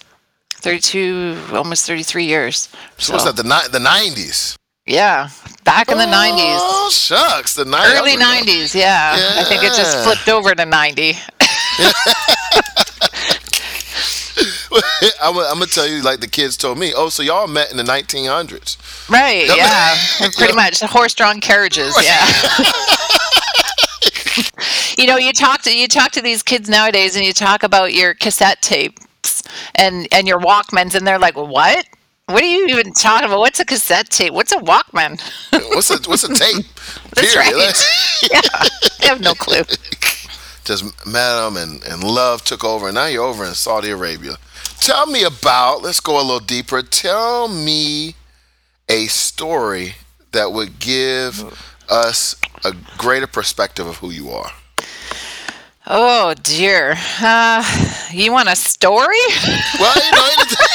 thirty-two, 0.61 1.37
almost 1.53 1.87
thirty-three 1.87 2.25
years. 2.25 2.69
so 2.99 3.13
what's 3.15 3.25
that? 3.25 3.37
The 3.37 3.45
ni- 3.45 3.69
the 3.73 3.81
nineties. 3.81 4.57
Yeah, 4.87 5.29
back 5.65 5.89
in 5.91 5.99
the 5.99 6.07
nineties, 6.07 6.59
Oh 6.61 6.91
shucks, 6.93 7.55
the 7.55 7.65
90s. 7.65 7.99
early 8.01 8.17
nineties. 8.17 8.75
Yeah. 8.75 9.15
I 9.39 9.45
think 9.45 9.63
it 9.63 9.73
just 9.77 10.03
flipped 10.05 10.29
over 10.29 10.55
to 10.55 10.65
ninety. 10.67 11.15
I'm, 15.23 15.35
gonna- 15.35 15.47
I'm 15.49 15.55
gonna 15.55 15.67
tell 15.67 15.87
you 15.89 16.03
like 16.03 16.21
the 16.21 16.29
kids 16.29 16.57
told 16.57 16.79
me. 16.79 16.93
Oh, 16.97 17.09
so 17.09 17.23
y'all 17.23 17.47
met 17.47 17.71
in 17.71 17.77
the 17.77 17.83
1900s. 17.83 18.77
Right. 19.11 19.47
Yep. 19.47 19.57
Yeah. 19.57 19.97
Pretty 20.37 20.55
much 20.65 20.81
horse-drawn 20.81 21.41
carriages. 21.41 21.95
Yeah. 22.03 22.27
you 24.99 25.07
know, 25.07 25.17
you 25.17 25.33
talk 25.33 25.63
to 25.63 25.77
you 25.77 25.89
talk 25.89 26.13
to 26.13 26.23
these 26.23 26.43
kids 26.43 26.69
nowadays, 26.69 27.17
and 27.17 27.25
you 27.25 27.33
talk 27.33 27.63
about 27.63 27.93
your 27.95 28.15
cassette 28.15 28.63
tapes 28.63 29.05
and 29.75 30.07
and 30.13 30.27
your 30.27 30.41
Walkmans, 30.41 30.95
and 30.95 31.07
they're 31.07 31.19
like, 31.19 31.37
"What? 31.37 31.87
What 32.27 32.43
are 32.43 32.47
you 32.47 32.67
even 32.69 32.93
talking 32.93 33.27
about? 33.27 33.41
What's 33.41 33.59
a 33.61 33.65
cassette 33.65 34.11
tape? 34.11 34.33
What's 34.33 34.53
a 34.53 34.59
Walkman?" 34.59 35.21
What's 35.75 35.91
a 35.91 36.09
what's 36.09 36.25
a 36.25 36.35
tape? 36.35 36.65
That's 37.15 37.35
Period. 37.35 37.55
right. 37.55 38.23
yeah, 38.31 38.41
I 39.03 39.07
have 39.07 39.21
no 39.21 39.35
clue. 39.35 39.63
Just 40.65 40.85
met 41.07 41.43
them 41.43 41.57
and, 41.57 41.83
and 41.85 42.05
love 42.05 42.45
took 42.45 42.65
over, 42.65 42.87
and 42.87 42.95
now 42.95 43.07
you're 43.07 43.25
over 43.25 43.45
in 43.45 43.55
Saudi 43.55 43.91
Arabia. 43.91 44.37
Tell 44.81 45.07
me 45.07 45.25
about. 45.25 45.83
Let's 45.83 46.01
go 46.01 46.21
a 46.21 46.23
little 46.23 46.39
deeper. 46.41 46.83
Tell 46.83 47.49
me 47.49 48.15
a 48.89 49.07
story 49.07 49.95
that 50.33 50.53
would 50.53 50.79
give 50.79 51.35
mm. 51.35 51.57
us 51.89 52.37
a 52.65 52.75
greater 52.99 53.27
perspective 53.27 53.87
of 53.87 53.97
who 53.97 54.11
you 54.11 54.31
are. 54.31 54.53
Oh 55.93 56.35
dear. 56.41 56.95
Uh, 57.21 57.65
you 58.13 58.31
want 58.31 58.49
a 58.49 58.55
story? 58.55 59.19
Well, 59.81 59.93
you 59.97 60.13
know, 60.13 60.29
anything, 60.39 60.69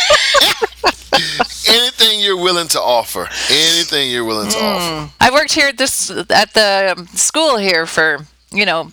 anything 1.74 2.20
you're 2.20 2.36
willing 2.36 2.68
to 2.68 2.82
offer, 2.82 3.30
anything 3.50 4.12
you're 4.12 4.26
willing 4.26 4.50
to 4.50 4.58
offer. 4.58 5.14
I 5.22 5.32
worked 5.32 5.54
here 5.54 5.70
at 5.70 5.78
this 5.78 6.12
at 6.12 6.54
the 6.54 7.08
school 7.14 7.56
here 7.56 7.86
for 7.86 8.26
you 8.52 8.66
know, 8.66 8.92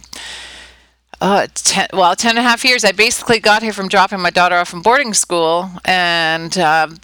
uh, 1.20 1.48
ten, 1.54 1.88
well, 1.92 2.14
ten 2.14 2.38
and 2.38 2.46
a 2.46 2.48
half 2.48 2.64
years. 2.64 2.84
I 2.84 2.92
basically 2.92 3.40
got 3.40 3.64
here 3.64 3.72
from 3.72 3.88
dropping 3.88 4.20
my 4.20 4.30
daughter 4.30 4.54
off 4.54 4.68
from 4.68 4.82
boarding 4.82 5.14
school, 5.14 5.72
and 5.84 6.56
um, 6.56 6.98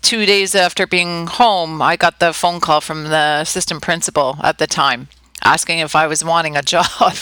two 0.00 0.26
days 0.26 0.54
after 0.54 0.86
being 0.86 1.26
home, 1.26 1.82
I 1.82 1.96
got 1.96 2.20
the 2.20 2.32
phone 2.32 2.60
call 2.60 2.80
from 2.80 3.08
the 3.08 3.38
assistant 3.40 3.82
principal 3.82 4.36
at 4.44 4.58
the 4.58 4.68
time 4.68 5.08
asking 5.44 5.78
if 5.78 5.94
I 5.94 6.06
was 6.06 6.24
wanting 6.24 6.56
a 6.56 6.62
job. 6.62 6.86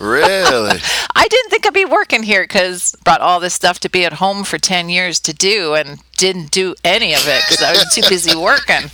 Really? 0.00 0.80
I 1.14 1.28
didn't 1.28 1.50
think 1.50 1.66
I'd 1.66 1.74
be 1.74 1.84
working 1.84 2.22
here 2.22 2.42
because 2.42 2.96
brought 3.04 3.20
all 3.20 3.38
this 3.38 3.52
stuff 3.52 3.80
to 3.80 3.90
be 3.90 4.06
at 4.06 4.14
home 4.14 4.44
for 4.44 4.56
10 4.56 4.88
years 4.88 5.20
to 5.20 5.34
do 5.34 5.74
and 5.74 6.00
didn't 6.16 6.50
do 6.50 6.74
any 6.82 7.12
of 7.12 7.28
it 7.28 7.42
because 7.46 7.62
I 7.62 7.72
was 7.72 7.94
too 7.94 8.08
busy 8.08 8.34
working. 8.34 8.90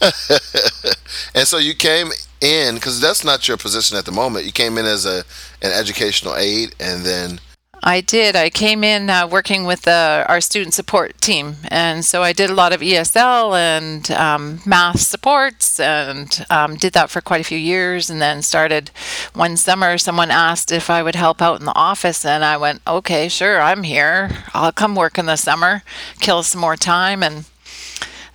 and 1.34 1.48
so 1.48 1.58
you 1.58 1.74
came 1.74 2.10
in 2.40 2.76
because 2.76 3.00
that's 3.00 3.24
not 3.24 3.48
your 3.48 3.56
position 3.56 3.96
at 3.96 4.04
the 4.04 4.12
moment. 4.12 4.44
You 4.44 4.52
came 4.52 4.78
in 4.78 4.86
as 4.86 5.04
a 5.04 5.24
an 5.62 5.72
educational 5.72 6.36
aide, 6.36 6.74
and 6.78 7.04
then 7.04 7.40
I 7.86 8.00
did. 8.00 8.34
I 8.34 8.50
came 8.50 8.82
in 8.82 9.08
uh, 9.08 9.28
working 9.28 9.62
with 9.62 9.86
uh, 9.86 10.24
our 10.26 10.40
student 10.40 10.74
support 10.74 11.20
team, 11.20 11.54
and 11.68 12.04
so 12.04 12.20
I 12.20 12.32
did 12.32 12.50
a 12.50 12.54
lot 12.54 12.72
of 12.72 12.80
ESL 12.80 13.56
and 13.56 14.10
um, 14.10 14.60
math 14.66 14.98
supports, 14.98 15.78
and 15.78 16.44
um, 16.50 16.74
did 16.74 16.94
that 16.94 17.10
for 17.10 17.20
quite 17.20 17.42
a 17.42 17.44
few 17.44 17.56
years. 17.56 18.10
And 18.10 18.20
then 18.20 18.42
started 18.42 18.90
one 19.34 19.56
summer. 19.56 19.98
Someone 19.98 20.32
asked 20.32 20.72
if 20.72 20.90
I 20.90 21.00
would 21.00 21.14
help 21.14 21.40
out 21.40 21.60
in 21.60 21.64
the 21.64 21.76
office, 21.76 22.24
and 22.24 22.44
I 22.44 22.56
went, 22.56 22.82
"Okay, 22.88 23.28
sure, 23.28 23.60
I'm 23.60 23.84
here. 23.84 24.30
I'll 24.52 24.72
come 24.72 24.96
work 24.96 25.16
in 25.16 25.26
the 25.26 25.36
summer, 25.36 25.84
kill 26.18 26.42
some 26.42 26.60
more 26.60 26.76
time." 26.76 27.22
And 27.22 27.44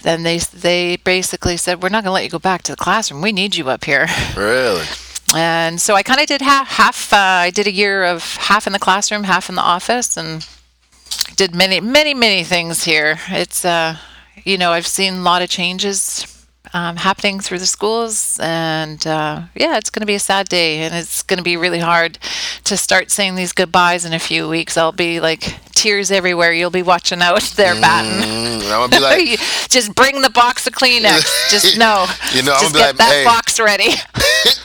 then 0.01 0.23
they 0.23 0.37
they 0.37 0.95
basically 0.95 1.57
said, 1.57 1.83
"We're 1.83 1.89
not 1.89 2.05
going 2.05 2.11
to 2.11 2.13
let 2.13 2.23
you 2.23 2.29
go 2.29 2.39
back 2.39 2.61
to 2.63 2.71
the 2.71 2.77
classroom. 2.77 3.21
We 3.21 3.33
need 3.33 3.57
you 3.57 3.67
up 3.67 3.83
here." 3.83 4.07
really, 4.37 4.85
and 5.35 5.79
so 5.79 5.95
I 5.95 6.03
kind 6.03 6.19
of 6.19 6.27
did 6.27 6.41
half. 6.41 6.67
half 6.67 7.13
uh, 7.13 7.17
I 7.17 7.49
did 7.49 7.67
a 7.67 7.71
year 7.71 8.03
of 8.03 8.35
half 8.35 8.67
in 8.67 8.73
the 8.73 8.79
classroom, 8.79 9.23
half 9.23 9.49
in 9.49 9.55
the 9.55 9.61
office, 9.61 10.17
and 10.17 10.45
did 11.35 11.55
many, 11.55 11.79
many, 11.79 12.13
many 12.13 12.43
things 12.43 12.83
here. 12.83 13.19
It's, 13.29 13.63
uh, 13.65 13.97
you 14.43 14.57
know, 14.57 14.71
I've 14.71 14.87
seen 14.87 15.15
a 15.15 15.21
lot 15.21 15.41
of 15.41 15.49
changes 15.49 16.40
um, 16.73 16.95
happening 16.95 17.39
through 17.39 17.59
the 17.59 17.65
schools, 17.65 18.39
and 18.41 19.05
uh, 19.05 19.41
yeah, 19.55 19.77
it's 19.77 19.89
going 19.89 20.01
to 20.01 20.05
be 20.05 20.15
a 20.15 20.19
sad 20.19 20.47
day, 20.49 20.79
and 20.79 20.95
it's 20.95 21.21
going 21.23 21.37
to 21.37 21.43
be 21.43 21.57
really 21.57 21.79
hard 21.79 22.17
to 22.65 22.77
start 22.77 23.11
saying 23.11 23.35
these 23.35 23.51
goodbyes 23.53 24.05
in 24.05 24.13
a 24.13 24.19
few 24.19 24.47
weeks. 24.47 24.77
I'll 24.77 24.91
be 24.91 25.19
like 25.19 25.57
tears 25.73 26.11
everywhere. 26.11 26.53
You'll 26.53 26.69
be 26.69 26.83
watching 26.83 27.21
out 27.21 27.41
there 27.55 27.73
Batten. 27.75 28.21
Mm, 28.21 28.61
I'm 28.71 28.89
gonna 28.89 28.89
be 28.89 28.99
like, 29.29 29.39
just 29.69 29.95
bring 29.95 30.21
the 30.21 30.29
box 30.29 30.65
of 30.67 30.73
Kleenex. 30.73 31.27
Just 31.51 31.77
no. 31.77 32.05
You 32.33 32.43
know, 32.43 32.53
I'm 32.53 32.61
just 32.61 32.73
gonna 32.73 32.73
be 32.73 32.79
get 32.79 32.87
like, 32.87 32.97
that 32.97 33.11
hey. 33.13 33.23
box 33.25 33.59
ready. 33.59 33.89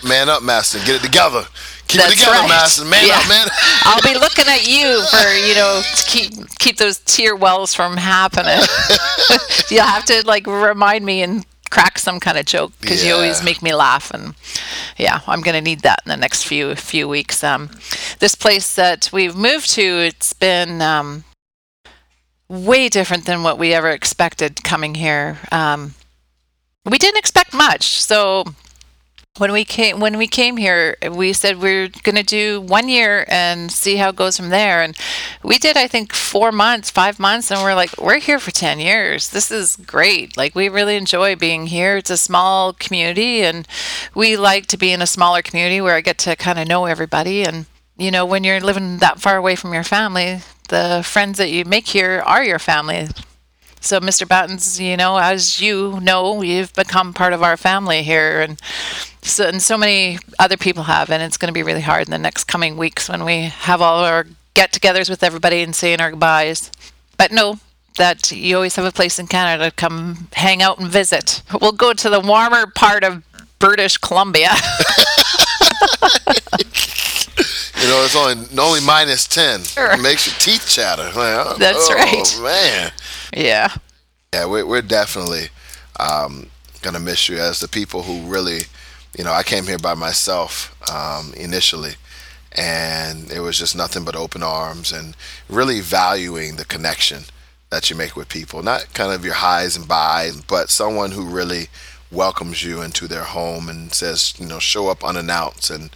man 0.08 0.28
up, 0.28 0.42
master, 0.42 0.78
get 0.78 0.96
it 0.96 1.02
together. 1.02 1.44
Keep 1.88 2.00
That's 2.00 2.12
it 2.14 2.18
together, 2.18 2.38
right. 2.38 2.48
master. 2.48 2.84
Man 2.84 3.06
Yeah. 3.06 3.14
up, 3.18 3.28
man. 3.28 3.46
I'll 3.82 4.02
be 4.02 4.14
looking 4.18 4.44
at 4.48 4.66
you 4.66 5.02
for 5.10 5.32
you 5.34 5.54
know 5.54 5.82
to 5.82 6.04
keep 6.06 6.32
keep 6.58 6.76
those 6.78 6.98
tear 7.00 7.34
wells 7.36 7.74
from 7.74 7.96
happening. 7.96 8.60
You'll 9.70 9.84
have 9.84 10.04
to 10.06 10.22
like 10.26 10.46
remind 10.46 11.04
me 11.04 11.22
and 11.22 11.44
crack 11.70 11.98
some 11.98 12.20
kind 12.20 12.38
of 12.38 12.46
joke 12.46 12.72
because 12.80 13.04
you 13.04 13.12
always 13.12 13.42
make 13.42 13.62
me 13.62 13.74
laugh 13.74 14.10
and 14.12 14.34
yeah 14.96 15.20
i'm 15.26 15.42
going 15.42 15.54
to 15.54 15.60
need 15.60 15.80
that 15.80 16.00
in 16.04 16.10
the 16.10 16.16
next 16.16 16.44
few 16.44 16.74
few 16.74 17.08
weeks. 17.08 17.44
Um, 17.44 17.70
this 18.20 18.34
place 18.34 18.74
that 18.76 19.10
we've 19.12 19.36
moved 19.36 19.70
to 19.74 19.82
it's 19.82 20.32
been 20.32 20.80
um, 20.80 21.24
way 22.48 22.88
different 22.88 23.26
than 23.26 23.42
what 23.42 23.58
we 23.58 23.74
ever 23.74 23.90
expected 23.90 24.62
coming 24.62 24.94
here. 24.94 25.38
Um, 25.52 25.94
we 26.84 26.98
didn't 26.98 27.18
expect 27.18 27.52
much 27.52 27.84
so 27.84 28.44
when 29.38 29.52
we 29.52 29.64
came 29.64 30.00
when 30.00 30.18
we 30.18 30.26
came 30.26 30.56
here 30.56 30.96
we 31.10 31.32
said 31.32 31.60
we're 31.60 31.88
going 32.02 32.16
to 32.16 32.22
do 32.22 32.60
one 32.60 32.88
year 32.88 33.24
and 33.28 33.70
see 33.70 33.96
how 33.96 34.10
it 34.10 34.16
goes 34.16 34.36
from 34.36 34.50
there. 34.50 34.82
And 34.82 34.96
we 35.42 35.58
did 35.58 35.76
i 35.76 35.86
think 35.86 36.12
four 36.12 36.52
months 36.52 36.90
five 36.90 37.18
months 37.18 37.50
and 37.50 37.60
we're 37.62 37.74
like 37.74 37.96
we're 37.98 38.18
here 38.18 38.38
for 38.38 38.50
10 38.50 38.80
years. 38.80 39.30
This 39.30 39.50
is 39.50 39.76
great. 39.76 40.36
Like 40.36 40.54
we 40.54 40.68
really 40.68 40.96
enjoy 40.96 41.36
being 41.36 41.66
here. 41.66 41.96
It's 41.96 42.10
a 42.10 42.16
small 42.16 42.72
community 42.72 43.42
and 43.42 43.66
we 44.14 44.36
like 44.36 44.66
to 44.66 44.76
be 44.76 44.92
in 44.92 45.02
a 45.02 45.06
smaller 45.06 45.42
community 45.42 45.80
where 45.80 45.94
i 45.94 46.00
get 46.00 46.18
to 46.18 46.36
kind 46.36 46.58
of 46.58 46.68
know 46.68 46.86
everybody. 46.86 47.44
And 47.44 47.66
you 47.98 48.10
know 48.10 48.26
when 48.26 48.44
you're 48.44 48.60
living 48.60 48.98
that 48.98 49.20
far 49.20 49.36
away 49.36 49.56
from 49.56 49.72
your 49.72 49.84
family 49.84 50.40
the 50.68 51.02
friends 51.04 51.38
that 51.38 51.50
you 51.50 51.64
make 51.64 51.86
here 51.88 52.22
are 52.26 52.44
your 52.44 52.58
family 52.58 53.08
so, 53.86 54.00
Mr. 54.00 54.26
Battens, 54.26 54.80
you 54.80 54.96
know, 54.96 55.16
as 55.16 55.60
you 55.60 56.00
know, 56.00 56.42
you've 56.42 56.72
become 56.74 57.14
part 57.14 57.32
of 57.32 57.42
our 57.42 57.56
family 57.56 58.02
here, 58.02 58.40
and 58.40 58.60
so 59.22 59.46
and 59.46 59.62
so 59.62 59.78
many 59.78 60.18
other 60.38 60.56
people 60.56 60.82
have, 60.84 61.10
and 61.10 61.22
it's 61.22 61.36
going 61.36 61.48
to 61.48 61.52
be 61.52 61.62
really 61.62 61.80
hard 61.80 62.06
in 62.06 62.10
the 62.10 62.18
next 62.18 62.44
coming 62.44 62.76
weeks 62.76 63.08
when 63.08 63.24
we 63.24 63.42
have 63.42 63.80
all 63.80 64.04
our 64.04 64.26
get-togethers 64.54 65.08
with 65.08 65.22
everybody 65.22 65.62
and 65.62 65.76
saying 65.76 66.00
our 66.00 66.10
goodbyes. 66.10 66.72
But 67.16 67.30
no, 67.30 67.60
that 67.96 68.32
you 68.32 68.56
always 68.56 68.74
have 68.76 68.84
a 68.84 68.92
place 68.92 69.18
in 69.18 69.28
Canada 69.28 69.70
to 69.70 69.76
come 69.76 70.28
hang 70.32 70.62
out 70.62 70.78
and 70.80 70.88
visit. 70.88 71.42
We'll 71.60 71.72
go 71.72 71.92
to 71.92 72.10
the 72.10 72.20
warmer 72.20 72.66
part 72.66 73.04
of 73.04 73.22
British 73.58 73.98
Columbia. 73.98 74.50
You 77.82 77.88
know, 77.88 78.04
it's 78.04 78.16
only 78.16 78.46
only 78.58 78.80
minus 78.80 79.26
ten. 79.28 79.62
Sure. 79.62 79.92
It 79.92 80.00
makes 80.00 80.26
your 80.26 80.34
teeth 80.40 80.66
chatter. 80.66 81.04
Like, 81.04 81.14
oh, 81.46 81.56
That's 81.58 81.88
oh, 81.90 81.94
right. 81.94 82.40
man. 82.42 82.92
Yeah. 83.36 83.76
Yeah, 84.32 84.46
we're, 84.46 84.66
we're 84.66 84.82
definitely 84.82 85.48
um, 86.00 86.50
gonna 86.82 86.98
miss 87.00 87.28
you 87.28 87.38
as 87.38 87.60
the 87.60 87.68
people 87.68 88.02
who 88.02 88.22
really, 88.22 88.62
you 89.16 89.24
know, 89.24 89.32
I 89.32 89.42
came 89.42 89.64
here 89.64 89.78
by 89.78 89.94
myself 89.94 90.74
um, 90.92 91.32
initially, 91.34 91.94
and 92.52 93.30
it 93.30 93.40
was 93.40 93.58
just 93.58 93.76
nothing 93.76 94.04
but 94.04 94.16
open 94.16 94.42
arms 94.42 94.92
and 94.92 95.16
really 95.48 95.80
valuing 95.80 96.56
the 96.56 96.64
connection 96.64 97.24
that 97.70 97.90
you 97.90 97.96
make 97.96 98.16
with 98.16 98.28
people. 98.28 98.62
Not 98.62 98.92
kind 98.94 99.12
of 99.12 99.24
your 99.24 99.34
highs 99.34 99.76
and 99.76 99.86
buys, 99.86 100.40
but 100.40 100.70
someone 100.70 101.12
who 101.12 101.24
really 101.26 101.68
welcomes 102.10 102.62
you 102.62 102.82
into 102.82 103.06
their 103.06 103.24
home 103.24 103.68
and 103.68 103.92
says, 103.92 104.34
you 104.38 104.46
know, 104.46 104.58
show 104.58 104.88
up 104.88 105.04
unannounced 105.04 105.70
and 105.70 105.90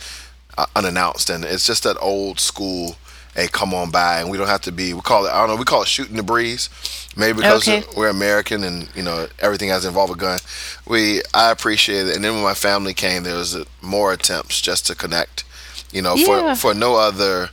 uh, 0.58 0.66
unannounced, 0.76 1.30
and 1.30 1.44
it's 1.44 1.66
just 1.66 1.84
that 1.84 1.96
old 2.00 2.40
school. 2.40 2.96
Hey, 3.34 3.46
come 3.46 3.72
on 3.74 3.90
by, 3.90 4.20
and 4.20 4.28
we 4.30 4.36
don't 4.38 4.48
have 4.48 4.62
to 4.62 4.72
be. 4.72 4.92
We 4.92 5.00
call 5.02 5.26
it. 5.26 5.30
I 5.30 5.38
don't 5.38 5.48
know. 5.48 5.56
We 5.56 5.64
call 5.64 5.82
it 5.82 5.88
shooting 5.88 6.16
the 6.16 6.22
breeze. 6.22 6.68
Maybe 7.16 7.36
because 7.36 7.66
Okay. 7.68 7.84
we're 7.96 8.08
American, 8.08 8.64
and 8.64 8.88
you 8.94 9.02
know 9.02 9.28
everything 9.38 9.68
has 9.68 9.82
to 9.82 9.88
involve 9.88 10.10
a 10.10 10.16
gun. 10.16 10.40
We, 10.86 11.22
I 11.32 11.50
appreciate 11.50 12.08
it. 12.08 12.16
And 12.16 12.24
then 12.24 12.34
when 12.34 12.42
my 12.42 12.54
family 12.54 12.94
came, 12.94 13.22
there 13.22 13.36
was 13.36 13.56
more 13.82 14.12
attempts 14.12 14.60
just 14.60 14.86
to 14.88 14.94
connect. 14.94 15.44
You 15.92 16.02
know, 16.02 16.14
Yeah. 16.14 16.54
for 16.54 16.60
for 16.60 16.74
no 16.74 16.96
other, 16.96 17.50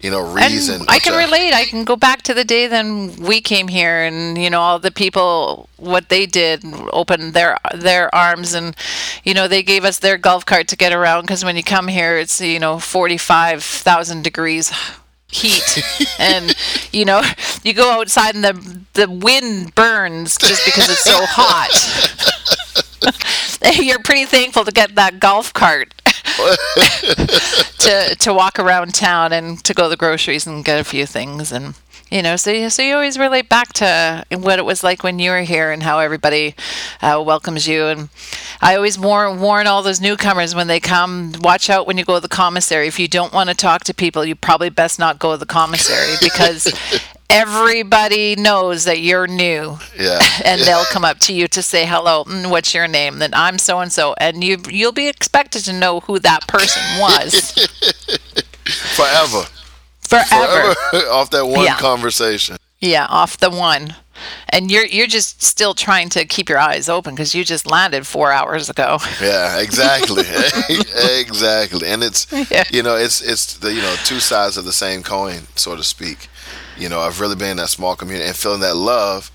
you 0.00 0.10
know, 0.10 0.20
reason. 0.20 0.80
And 0.82 0.90
I 0.90 0.98
can 1.00 1.16
relate. 1.16 1.52
I 1.54 1.64
can 1.64 1.84
go 1.84 1.96
back 1.96 2.22
to 2.22 2.34
the 2.34 2.44
day 2.44 2.66
then 2.68 3.16
we 3.16 3.40
came 3.40 3.66
here, 3.68 4.02
and 4.02 4.38
you 4.38 4.48
know 4.50 4.60
all 4.60 4.78
the 4.78 4.90
people 4.92 5.68
what 5.76 6.08
they 6.08 6.26
did, 6.26 6.64
opened 6.92 7.32
their 7.34 7.58
their 7.74 8.12
arms, 8.14 8.54
and 8.54 8.76
you 9.24 9.34
know 9.34 9.48
they 9.48 9.62
gave 9.64 9.84
us 9.84 9.98
their 9.98 10.18
golf 10.18 10.44
cart 10.46 10.68
to 10.68 10.76
get 10.76 10.92
around. 10.92 11.22
Because 11.22 11.44
when 11.44 11.56
you 11.56 11.64
come 11.64 11.88
here, 11.88 12.16
it's 12.16 12.40
you 12.40 12.58
know 12.60 12.78
forty 12.78 13.18
five 13.18 13.62
thousand 13.64 14.22
degrees 14.22 14.72
heat, 15.42 15.82
and 16.18 16.54
you 16.92 17.04
know 17.04 17.22
you 17.62 17.72
go 17.74 17.92
outside 17.92 18.34
and 18.34 18.44
the 18.44 18.80
the 18.94 19.10
wind 19.10 19.74
burns 19.74 20.36
just 20.38 20.64
because 20.64 20.88
it's 20.88 21.04
so 21.04 21.18
hot. 21.26 21.72
You're 23.80 23.98
pretty 24.00 24.24
thankful 24.26 24.64
to 24.64 24.72
get 24.72 24.94
that 24.94 25.20
golf 25.20 25.52
cart 25.52 25.94
to 27.78 28.16
to 28.18 28.34
walk 28.34 28.58
around 28.58 28.94
town 28.94 29.32
and 29.32 29.62
to 29.64 29.74
go 29.74 29.84
to 29.84 29.88
the 29.88 29.96
groceries 29.96 30.46
and 30.46 30.64
get 30.64 30.80
a 30.80 30.84
few 30.84 31.06
things 31.06 31.52
and 31.52 31.74
you 32.10 32.22
know 32.22 32.36
so 32.36 32.50
you, 32.50 32.70
so 32.70 32.82
you 32.82 32.94
always 32.94 33.18
relate 33.18 33.48
back 33.48 33.72
to 33.74 34.24
what 34.30 34.58
it 34.58 34.64
was 34.64 34.84
like 34.84 35.02
when 35.02 35.18
you 35.18 35.30
were 35.30 35.42
here 35.42 35.72
and 35.72 35.82
how 35.82 35.98
everybody 35.98 36.54
uh, 37.02 37.22
welcomes 37.24 37.66
you. 37.66 37.86
And 37.86 38.08
I 38.60 38.76
always 38.76 38.98
warn 38.98 39.40
warn 39.40 39.66
all 39.66 39.82
those 39.82 40.00
newcomers 40.00 40.54
when 40.54 40.66
they 40.68 40.80
come 40.80 41.32
watch 41.40 41.68
out 41.68 41.86
when 41.86 41.98
you 41.98 42.04
go 42.04 42.14
to 42.14 42.20
the 42.20 42.28
commissary. 42.28 42.86
If 42.86 42.98
you 42.98 43.08
don't 43.08 43.32
want 43.32 43.48
to 43.50 43.56
talk 43.56 43.84
to 43.84 43.94
people 43.94 44.24
you 44.24 44.34
probably 44.34 44.70
best 44.70 44.98
not 44.98 45.18
go 45.18 45.32
to 45.32 45.36
the 45.38 45.46
commissary 45.46 46.14
because 46.20 46.72
everybody 47.28 48.36
knows 48.36 48.84
that 48.84 49.00
you're 49.00 49.26
new. 49.26 49.78
Yeah. 49.98 50.20
and 50.44 50.60
they'll 50.60 50.84
come 50.84 51.04
up 51.04 51.18
to 51.20 51.32
you 51.34 51.48
to 51.48 51.62
say 51.62 51.86
hello 51.86 52.24
mm, 52.24 52.50
what's 52.50 52.72
your 52.72 52.86
name? 52.86 53.18
Then 53.18 53.34
i'm 53.34 53.58
so 53.58 53.80
and 53.80 53.92
so 53.92 54.14
and 54.18 54.44
you 54.44 54.58
you'll 54.70 54.92
be 54.92 55.08
expected 55.08 55.64
to 55.64 55.72
know 55.72 56.00
who 56.00 56.18
that 56.20 56.46
person 56.46 56.82
was. 57.00 57.52
Forever, 58.96 59.44
forever, 60.06 60.74
forever 60.90 61.08
off 61.10 61.30
that 61.30 61.46
one 61.46 61.64
Yeah. 61.64 61.76
conversation. 61.78 62.56
yeah 62.80 63.06
off 63.08 63.36
the 63.38 63.50
one 63.50 63.94
and 64.48 64.70
you're 64.70 64.86
you're 64.86 65.06
just 65.06 65.42
still 65.42 65.74
trying 65.74 66.08
to 66.10 66.24
keep 66.24 66.48
your 66.48 66.58
eyes 66.58 66.88
open 66.88 67.14
because 67.14 67.34
you 67.34 67.44
just 67.44 67.66
landed 67.70 68.06
four 68.06 68.32
hours 68.32 68.70
ago 68.70 68.98
Yeah, 69.20 69.58
exactly, 69.60 70.24
exactly. 71.20 71.88
And 71.88 72.02
it's 72.02 72.26
Yeah. 72.50 72.64
you 72.70 72.82
know 72.82 72.96
it's 72.96 73.20
it's 73.20 73.54
the 73.58 73.72
you 73.72 73.82
know 73.82 73.94
two 74.04 74.20
sides 74.20 74.56
of 74.56 74.64
the 74.64 74.72
same 74.72 75.02
coin, 75.02 75.42
so 75.56 75.76
to 75.76 75.82
speak. 75.82 76.28
You 76.78 76.88
know, 76.90 77.00
I've 77.00 77.20
really 77.20 77.36
been 77.36 77.52
in 77.52 77.56
that 77.56 77.70
small 77.70 77.96
community 77.96 78.26
and 78.28 78.36
feeling 78.36 78.60
that 78.60 78.76
love, 78.76 79.30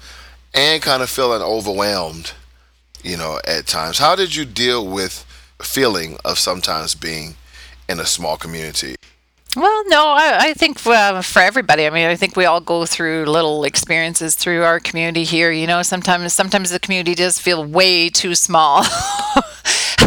and 0.54 0.82
kind 0.82 1.02
of 1.02 1.10
feeling 1.10 1.42
overwhelmed. 1.42 2.34
You 3.04 3.18
know, 3.18 3.40
at 3.48 3.66
times. 3.66 3.98
How 3.98 4.16
did 4.16 4.36
you 4.36 4.46
deal 4.46 4.86
with 4.88 5.26
feeling 5.62 6.18
of 6.24 6.38
sometimes 6.38 6.94
being 6.94 7.36
in 7.90 8.00
a 8.00 8.06
small 8.06 8.38
community? 8.38 8.96
Well, 9.56 9.84
no, 9.88 10.08
I, 10.08 10.38
I 10.40 10.54
think 10.54 10.86
uh, 10.86 11.22
for 11.22 11.42
everybody. 11.42 11.86
I 11.86 11.90
mean, 11.90 12.08
I 12.08 12.16
think 12.16 12.38
we 12.38 12.46
all 12.46 12.62
go 12.62 12.86
through 12.86 13.26
little 13.26 13.66
experiences 13.66 14.34
through 14.36 14.64
our 14.64 14.80
community 14.80 15.26
here. 15.26 15.52
You 15.52 15.68
know, 15.68 15.82
sometimes 15.82 16.34
sometimes 16.34 16.70
the 16.70 16.80
community 16.80 17.16
does 17.16 17.38
feel 17.38 17.66
way 17.66 18.10
too 18.10 18.34
small. 18.34 18.86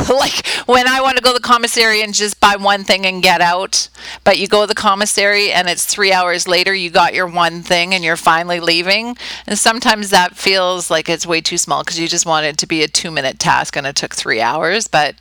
like 0.08 0.46
when 0.66 0.86
I 0.86 1.00
want 1.00 1.16
to 1.16 1.22
go 1.22 1.30
to 1.30 1.38
the 1.38 1.46
commissary 1.46 2.02
and 2.02 2.12
just 2.12 2.40
buy 2.40 2.56
one 2.56 2.84
thing 2.84 3.06
and 3.06 3.22
get 3.22 3.40
out, 3.40 3.88
but 4.22 4.38
you 4.38 4.48
go 4.48 4.62
to 4.62 4.66
the 4.66 4.74
commissary 4.74 5.52
and 5.52 5.68
it's 5.68 5.84
three 5.84 6.12
hours 6.12 6.46
later, 6.46 6.74
you 6.74 6.90
got 6.90 7.14
your 7.14 7.26
one 7.26 7.62
thing 7.62 7.94
and 7.94 8.04
you're 8.04 8.16
finally 8.16 8.60
leaving. 8.60 9.16
And 9.46 9.58
sometimes 9.58 10.10
that 10.10 10.36
feels 10.36 10.90
like 10.90 11.08
it's 11.08 11.26
way 11.26 11.40
too 11.40 11.58
small 11.58 11.82
because 11.82 11.98
you 11.98 12.08
just 12.08 12.26
want 12.26 12.46
it 12.46 12.58
to 12.58 12.66
be 12.66 12.82
a 12.82 12.88
two 12.88 13.10
minute 13.10 13.38
task 13.38 13.76
and 13.76 13.86
it 13.86 13.96
took 13.96 14.14
three 14.14 14.40
hours. 14.40 14.88
But, 14.88 15.16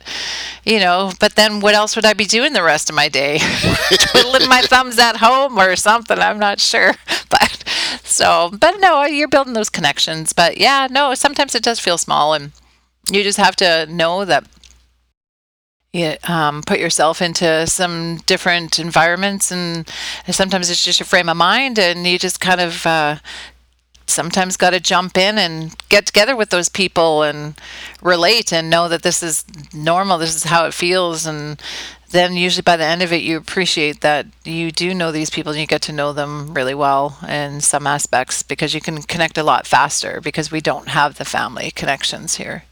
you 0.64 0.78
know, 0.78 1.12
but 1.20 1.36
then 1.36 1.60
what 1.60 1.74
else 1.74 1.96
would 1.96 2.04
I 2.04 2.12
be 2.12 2.26
doing 2.26 2.52
the 2.52 2.62
rest 2.62 2.90
of 2.90 2.96
my 2.96 3.08
day? 3.08 3.38
Twiddling 4.10 4.48
my 4.48 4.62
thumbs 4.62 4.98
at 4.98 5.16
home 5.16 5.58
or 5.58 5.76
something. 5.76 6.18
I'm 6.18 6.38
not 6.38 6.60
sure. 6.60 6.94
But 7.30 7.64
so, 8.04 8.50
but 8.60 8.76
no, 8.78 9.02
you're 9.04 9.26
building 9.26 9.54
those 9.54 9.70
connections. 9.70 10.32
But 10.32 10.56
yeah, 10.58 10.86
no, 10.88 11.14
sometimes 11.14 11.56
it 11.56 11.64
does 11.64 11.80
feel 11.80 11.98
small 11.98 12.32
and 12.32 12.52
you 13.10 13.22
just 13.22 13.38
have 13.38 13.56
to 13.56 13.86
know 13.86 14.24
that 14.24 14.44
you 15.94 16.16
um, 16.26 16.62
put 16.62 16.80
yourself 16.80 17.22
into 17.22 17.66
some 17.68 18.16
different 18.26 18.78
environments 18.80 19.52
and 19.52 19.88
sometimes 20.28 20.68
it's 20.68 20.84
just 20.84 20.98
your 20.98 21.06
frame 21.06 21.28
of 21.28 21.36
mind 21.36 21.78
and 21.78 22.04
you 22.04 22.18
just 22.18 22.40
kind 22.40 22.60
of 22.60 22.84
uh, 22.84 23.16
sometimes 24.06 24.56
got 24.56 24.70
to 24.70 24.80
jump 24.80 25.16
in 25.16 25.38
and 25.38 25.76
get 25.88 26.04
together 26.04 26.34
with 26.34 26.50
those 26.50 26.68
people 26.68 27.22
and 27.22 27.54
relate 28.02 28.52
and 28.52 28.68
know 28.68 28.88
that 28.88 29.02
this 29.02 29.22
is 29.22 29.44
normal 29.72 30.18
this 30.18 30.34
is 30.34 30.44
how 30.44 30.66
it 30.66 30.74
feels 30.74 31.26
and 31.26 31.62
then 32.10 32.36
usually 32.36 32.62
by 32.62 32.76
the 32.76 32.84
end 32.84 33.02
of 33.02 33.12
it 33.12 33.22
you 33.22 33.36
appreciate 33.36 34.00
that 34.00 34.26
you 34.44 34.72
do 34.72 34.94
know 34.94 35.12
these 35.12 35.30
people 35.30 35.52
and 35.52 35.60
you 35.60 35.66
get 35.66 35.82
to 35.82 35.92
know 35.92 36.12
them 36.12 36.52
really 36.54 36.74
well 36.74 37.18
in 37.28 37.60
some 37.60 37.86
aspects 37.86 38.42
because 38.42 38.74
you 38.74 38.80
can 38.80 39.00
connect 39.02 39.38
a 39.38 39.44
lot 39.44 39.66
faster 39.66 40.20
because 40.20 40.50
we 40.50 40.60
don't 40.60 40.88
have 40.88 41.18
the 41.18 41.24
family 41.24 41.70
connections 41.70 42.34
here 42.34 42.64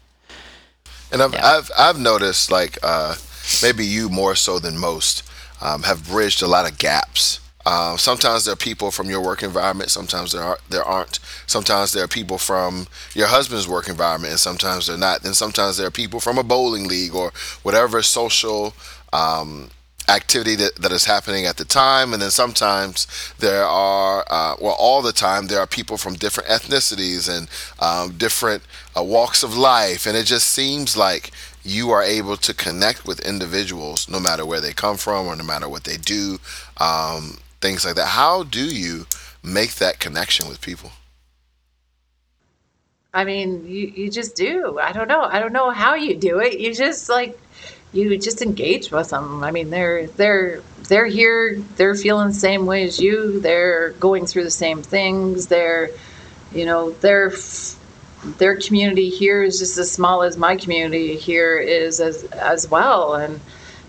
and 1.13 1.23
I've 1.23 1.33
yeah. 1.35 1.47
I've, 1.47 1.71
I've 1.79 1.99
noticed 1.99 2.51
like 2.51 2.79
uh, 2.83 3.15
maybe 3.63 3.85
you 3.87 4.09
more 4.09 4.35
so 4.35 4.59
than 4.59 4.79
most 4.79 5.23
um, 5.61 5.83
have 5.85 6.09
bridged 6.09 6.43
a 6.43 6.49
lot 6.49 6.71
of 6.71 6.79
gaps. 6.79 7.39
Uh, 7.65 7.97
sometimes 7.97 8.45
there 8.45 8.55
are 8.55 8.57
people 8.57 8.91
from 8.91 9.09
your 9.09 9.21
work 9.21 9.43
environment. 9.43 9.91
Sometimes 9.91 10.33
there 10.33 10.43
are 10.43 10.59
there 10.69 10.83
aren't. 10.85 11.21
Sometimes 11.47 11.93
there 11.93 12.05
are 12.05 12.09
people 12.09 12.39
from 12.39 12.89
your 13.15 13.29
husband's 13.29 13.69
work 13.69 13.89
environment, 13.89 14.33
and 14.33 14.41
sometimes 14.41 14.87
they're 14.89 14.99
not. 14.99 15.23
Then 15.23 15.35
sometimes 15.35 15.77
there 15.77 15.87
are 15.87 15.93
people 15.93 16.19
from 16.19 16.39
a 16.39 16.43
bowling 16.43 16.89
league 16.89 17.15
or 17.15 17.33
whatever 17.63 18.03
social 18.03 18.75
um, 19.13 19.71
activity 20.09 20.57
that, 20.57 20.77
that 20.77 20.93
is 20.93 21.05
happening 21.05 21.47
at 21.47 21.57
the 21.57 21.65
time. 21.65 22.13
And 22.13 22.23
then 22.23 22.31
sometimes 22.31 23.07
there 23.39 23.65
are 23.65 24.25
uh, 24.31 24.57
well 24.61 24.77
all 24.79 25.03
the 25.03 25.13
time 25.13 25.47
there 25.47 25.61
are 25.61 25.67
people 25.67 25.97
from 25.97 26.15
different 26.15 26.49
ethnicities 26.49 27.29
and 27.29 27.49
um, 27.81 28.17
different 28.17 28.63
uh, 28.97 29.03
walks 29.03 29.43
of 29.43 29.57
life. 29.57 30.07
And 30.07 30.17
it 30.17 30.25
just 30.25 30.49
seems 30.49 30.97
like 30.97 31.31
you 31.65 31.91
are 31.91 32.03
able 32.03 32.37
to 32.37 32.53
connect 32.53 33.07
with 33.07 33.21
individuals 33.21 34.09
no 34.09 34.19
matter 34.19 34.45
where 34.45 34.61
they 34.61 34.73
come 34.73 34.97
from 34.97 35.27
or 35.27 35.37
no 35.37 35.45
matter 35.45 35.69
what 35.69 35.85
they 35.85 35.97
do 35.97 36.39
um, 36.79 37.39
things 37.61 37.85
like 37.85 37.95
that. 37.95 38.09
How 38.09 38.43
do 38.43 38.65
you 38.65 39.07
make 39.43 39.77
that 39.77 40.01
connection 40.01 40.49
with 40.49 40.61
people? 40.61 40.91
I 43.15 43.25
mean 43.25 43.67
you, 43.67 43.93
you 43.95 44.11
just 44.11 44.35
do. 44.35 44.79
I 44.81 44.93
don't 44.93 45.09
know. 45.09 45.23
I 45.23 45.39
don't 45.39 45.53
know 45.53 45.71
how 45.71 45.95
you 45.95 46.17
do 46.17 46.41
it. 46.41 46.59
You 46.59 46.75
just 46.75 47.09
like 47.09 47.39
you 47.93 48.17
just 48.19 48.43
engage 48.43 48.91
with 48.91 49.11
them. 49.11 49.45
I 49.45 49.51
mean, 49.51 49.71
they're 49.71 50.07
they're 50.07 50.63
they're 50.89 51.07
here. 51.07 51.61
They're 51.77 51.95
feeling 51.95 52.29
the 52.29 52.35
same 52.35 52.67
way 52.67 52.85
as 52.85 52.99
you. 52.99 53.41
They're 53.41 53.91
going 53.93 54.27
through 54.27 54.45
the 54.45 54.51
same 54.51 54.83
things. 54.83 55.47
They're, 55.47 55.91
you 56.53 56.65
know, 56.65 56.91
their 56.91 57.33
their 58.39 58.57
community 58.57 59.09
here 59.09 59.43
is 59.43 59.59
just 59.59 59.79
as 59.79 59.91
small 59.91 60.23
as 60.23 60.37
my 60.37 60.57
community 60.57 61.17
here 61.17 61.59
is 61.59 62.01
as 62.01 62.25
as 62.25 62.71
well. 62.71 63.15
And 63.15 63.41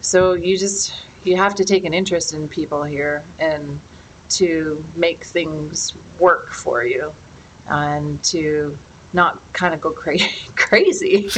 so 0.01 0.33
you 0.33 0.57
just 0.57 0.93
you 1.23 1.37
have 1.37 1.55
to 1.55 1.65
take 1.65 1.85
an 1.85 1.93
interest 1.93 2.33
in 2.33 2.47
people 2.49 2.83
here 2.83 3.23
and 3.39 3.79
to 4.29 4.83
make 4.95 5.23
things 5.23 5.93
work 6.19 6.49
for 6.49 6.83
you 6.83 7.13
and 7.67 8.21
to 8.23 8.77
not 9.13 9.39
kind 9.53 9.73
of 9.73 9.79
go 9.81 9.91
cra- 9.91 10.17
crazy. 10.55 11.29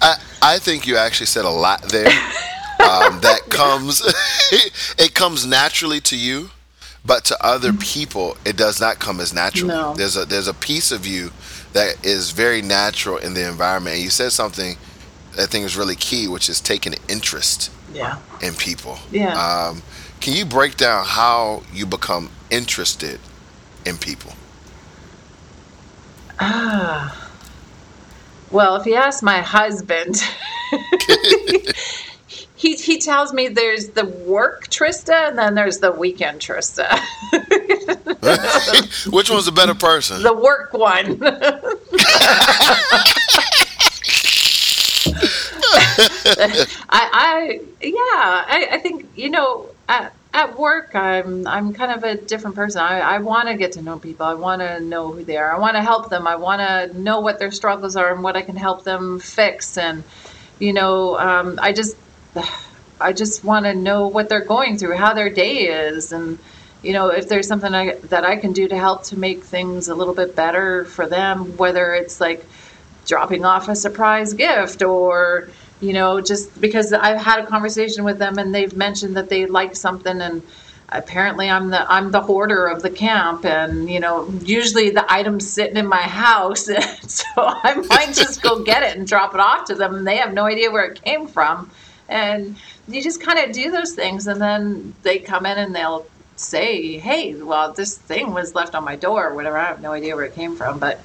I, 0.00 0.02
uh, 0.02 0.16
I 0.44 0.58
think 0.58 0.86
you 0.86 0.98
actually 0.98 1.26
said 1.26 1.46
a 1.46 1.50
lot 1.50 1.82
there. 1.84 2.06
Um, 2.06 3.20
that 3.22 3.46
comes, 3.48 4.02
it 4.98 5.14
comes 5.14 5.46
naturally 5.46 6.02
to 6.02 6.18
you, 6.18 6.50
but 7.02 7.24
to 7.26 7.44
other 7.44 7.70
mm-hmm. 7.70 7.78
people, 7.78 8.36
it 8.44 8.54
does 8.54 8.78
not 8.78 8.98
come 8.98 9.20
as 9.20 9.32
natural. 9.32 9.68
No. 9.68 9.94
There's 9.94 10.18
a 10.18 10.26
there's 10.26 10.48
a 10.48 10.54
piece 10.54 10.92
of 10.92 11.06
you 11.06 11.30
that 11.72 12.04
is 12.04 12.30
very 12.30 12.60
natural 12.60 13.16
in 13.16 13.32
the 13.32 13.48
environment. 13.48 13.96
And 13.96 14.04
you 14.04 14.10
said 14.10 14.32
something 14.32 14.76
that 15.32 15.42
I 15.42 15.46
think 15.46 15.64
is 15.64 15.78
really 15.78 15.96
key, 15.96 16.28
which 16.28 16.50
is 16.50 16.60
taking 16.60 16.94
interest 17.08 17.70
yeah. 17.94 18.18
in 18.42 18.54
people. 18.54 18.98
Yeah. 19.10 19.32
Um, 19.32 19.82
can 20.20 20.34
you 20.34 20.44
break 20.44 20.76
down 20.76 21.06
how 21.06 21.62
you 21.72 21.86
become 21.86 22.30
interested 22.50 23.18
in 23.86 23.96
people? 23.96 24.34
Ah. 26.38 27.23
Well, 28.54 28.76
if 28.76 28.86
you 28.86 28.94
ask 28.94 29.20
my 29.20 29.40
husband, 29.40 30.22
he, 32.54 32.76
he 32.76 32.98
tells 33.00 33.32
me 33.32 33.48
there's 33.48 33.88
the 33.88 34.06
work 34.06 34.68
Trista 34.68 35.28
and 35.28 35.36
then 35.36 35.56
there's 35.56 35.80
the 35.80 35.90
weekend 35.90 36.38
Trista. 36.38 36.88
Which 39.12 39.28
one's 39.28 39.46
the 39.46 39.52
better 39.52 39.74
person? 39.74 40.22
The 40.22 40.32
work 40.32 40.72
one. 40.72 41.18
I, 46.36 46.68
I, 46.90 47.60
yeah, 47.82 47.90
I, 47.92 48.68
I 48.70 48.78
think, 48.78 49.08
you 49.16 49.30
know, 49.30 49.66
uh, 49.88 50.10
at 50.34 50.58
work 50.58 50.94
i'm 50.96 51.46
i'm 51.46 51.72
kind 51.72 51.92
of 51.92 52.02
a 52.02 52.16
different 52.16 52.56
person. 52.56 52.82
I, 52.82 52.98
I 52.98 53.18
want 53.18 53.48
to 53.48 53.54
get 53.56 53.72
to 53.72 53.82
know 53.82 53.98
people. 53.98 54.26
I 54.26 54.34
want 54.34 54.60
to 54.60 54.80
know 54.80 55.12
who 55.12 55.24
they 55.24 55.36
are. 55.36 55.54
I 55.54 55.58
want 55.58 55.76
to 55.76 55.82
help 55.82 56.10
them. 56.10 56.26
I 56.26 56.36
want 56.36 56.60
to 56.60 56.98
know 56.98 57.20
what 57.20 57.38
their 57.38 57.52
struggles 57.52 57.94
are 57.96 58.12
and 58.12 58.22
what 58.22 58.36
i 58.36 58.42
can 58.42 58.56
help 58.56 58.84
them 58.84 59.20
fix. 59.20 59.78
And 59.78 60.02
you 60.58 60.72
know 60.72 61.18
um, 61.18 61.58
i 61.62 61.72
just 61.72 61.96
i 63.00 63.12
just 63.12 63.44
want 63.44 63.64
to 63.64 63.74
know 63.74 64.08
what 64.08 64.28
they're 64.28 64.44
going 64.44 64.76
through 64.76 64.96
how 64.96 65.14
their 65.14 65.30
day 65.30 65.68
is. 65.68 66.12
And 66.12 66.38
you 66.82 66.92
know 66.92 67.08
if 67.08 67.28
there's 67.28 67.48
something 67.48 67.74
I, 67.74 67.94
that 68.12 68.24
i 68.24 68.36
can 68.36 68.52
do 68.52 68.68
to 68.68 68.76
help 68.76 69.04
to 69.04 69.18
make 69.18 69.42
things 69.42 69.88
a 69.88 69.94
little 69.94 70.14
bit 70.14 70.36
better 70.36 70.84
for 70.84 71.06
them 71.06 71.56
whether 71.56 71.94
it's 71.94 72.20
like 72.20 72.44
dropping 73.06 73.44
off 73.44 73.68
a 73.68 73.74
surprise 73.74 74.34
gift 74.34 74.82
or 74.82 75.48
you 75.84 75.92
know, 75.92 76.20
just 76.20 76.58
because 76.60 76.92
I've 76.92 77.20
had 77.20 77.40
a 77.40 77.46
conversation 77.46 78.04
with 78.04 78.18
them 78.18 78.38
and 78.38 78.54
they've 78.54 78.74
mentioned 78.74 79.16
that 79.16 79.28
they 79.28 79.44
like 79.44 79.76
something 79.76 80.20
and 80.20 80.42
apparently 80.88 81.50
I'm 81.50 81.70
the 81.70 81.90
I'm 81.90 82.10
the 82.10 82.20
hoarder 82.20 82.66
of 82.66 82.82
the 82.82 82.90
camp 82.90 83.44
and 83.44 83.90
you 83.90 84.00
know 84.00 84.28
usually 84.42 84.90
the 84.90 85.04
items 85.12 85.48
sitting 85.48 85.76
in 85.76 85.86
my 85.86 86.02
house. 86.02 86.68
So 87.04 87.24
I 87.36 87.74
might 87.74 88.14
just 88.14 88.42
go 88.42 88.62
get 88.64 88.82
it 88.82 88.96
and 88.96 89.06
drop 89.06 89.34
it 89.34 89.40
off 89.40 89.66
to 89.66 89.74
them 89.74 89.94
and 89.94 90.06
they 90.06 90.16
have 90.16 90.32
no 90.32 90.46
idea 90.46 90.70
where 90.70 90.84
it 90.84 91.02
came 91.02 91.26
from. 91.26 91.70
And 92.08 92.56
you 92.88 93.02
just 93.02 93.20
kind 93.20 93.38
of 93.38 93.52
do 93.52 93.70
those 93.70 93.92
things 93.92 94.26
and 94.26 94.40
then 94.40 94.94
they 95.02 95.18
come 95.18 95.46
in 95.46 95.58
and 95.58 95.74
they'll 95.74 96.06
say 96.36 96.98
hey 96.98 97.34
well 97.34 97.72
this 97.72 97.96
thing 97.96 98.34
was 98.34 98.56
left 98.56 98.74
on 98.74 98.84
my 98.84 98.96
door 98.96 99.28
or 99.28 99.34
whatever. 99.34 99.58
I 99.58 99.66
have 99.66 99.82
no 99.82 99.92
idea 99.92 100.16
where 100.16 100.24
it 100.24 100.34
came 100.34 100.56
from. 100.56 100.78
But 100.78 101.00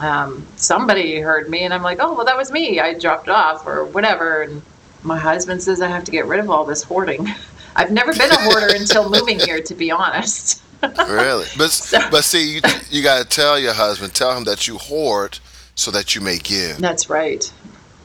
um, 0.00 0.46
somebody 0.56 1.20
heard 1.20 1.48
me 1.48 1.62
and 1.62 1.74
I'm 1.74 1.82
like, 1.82 1.98
oh, 2.00 2.14
well, 2.14 2.24
that 2.24 2.36
was 2.36 2.50
me. 2.50 2.80
I 2.80 2.98
dropped 2.98 3.28
off 3.28 3.66
or 3.66 3.84
whatever. 3.84 4.42
And 4.42 4.62
my 5.02 5.18
husband 5.18 5.62
says 5.62 5.80
I 5.80 5.88
have 5.88 6.04
to 6.04 6.10
get 6.10 6.26
rid 6.26 6.40
of 6.40 6.50
all 6.50 6.64
this 6.64 6.82
hoarding. 6.82 7.28
I've 7.76 7.92
never 7.92 8.12
been 8.12 8.30
a 8.30 8.40
hoarder 8.40 8.74
until 8.74 9.08
moving 9.16 9.38
here, 9.38 9.62
to 9.62 9.74
be 9.74 9.90
honest. 9.90 10.62
really? 10.82 11.46
But, 11.56 11.70
so, 11.70 11.98
but 12.10 12.24
see, 12.24 12.54
you, 12.54 12.60
you 12.90 13.02
got 13.02 13.22
to 13.22 13.28
tell 13.28 13.58
your 13.58 13.74
husband, 13.74 14.14
tell 14.14 14.36
him 14.36 14.44
that 14.44 14.66
you 14.66 14.78
hoard 14.78 15.38
so 15.74 15.90
that 15.90 16.14
you 16.14 16.20
may 16.20 16.38
give. 16.38 16.78
That's 16.78 17.08
right. 17.08 17.50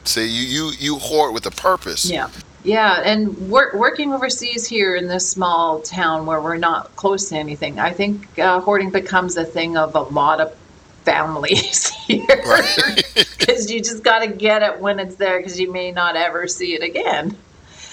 See, 0.04 0.26
you, 0.26 0.42
you, 0.42 0.72
you 0.78 0.98
hoard 0.98 1.34
with 1.34 1.46
a 1.46 1.50
purpose. 1.50 2.08
Yeah. 2.08 2.30
Yeah, 2.62 3.00
and 3.04 3.36
work, 3.48 3.74
working 3.74 4.12
overseas 4.12 4.66
here 4.66 4.96
in 4.96 5.06
this 5.06 5.28
small 5.28 5.80
town 5.80 6.26
where 6.26 6.40
we're 6.40 6.56
not 6.56 6.94
close 6.96 7.28
to 7.28 7.36
anything, 7.36 7.78
I 7.78 7.92
think 7.92 8.36
uh, 8.40 8.60
hoarding 8.60 8.90
becomes 8.90 9.36
a 9.36 9.44
thing 9.44 9.76
of 9.76 9.94
a 9.94 10.00
lot 10.00 10.40
of 10.40 10.52
families 11.06 11.88
here 12.06 12.26
because 13.38 13.70
you 13.70 13.80
just 13.80 14.02
got 14.02 14.18
to 14.18 14.26
get 14.26 14.62
it 14.62 14.80
when 14.80 14.98
it's 14.98 15.14
there 15.14 15.38
because 15.38 15.58
you 15.58 15.72
may 15.72 15.92
not 15.92 16.16
ever 16.16 16.46
see 16.46 16.74
it 16.74 16.82
again. 16.82 17.34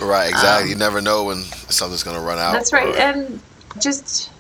Right, 0.02 0.30
exactly. 0.30 0.63
Um, 0.63 0.69
you 0.69 0.76
never 0.76 0.99
know 0.99 1.26
when 1.26 1.43
something's 1.69 2.04
going 2.04 2.17
to 2.17 2.23
run 2.23 2.39
out. 2.39 2.52
That's 2.52 2.73
right. 2.73 2.89
Or... 2.89 2.97
And 2.97 3.39
just, 3.80 4.32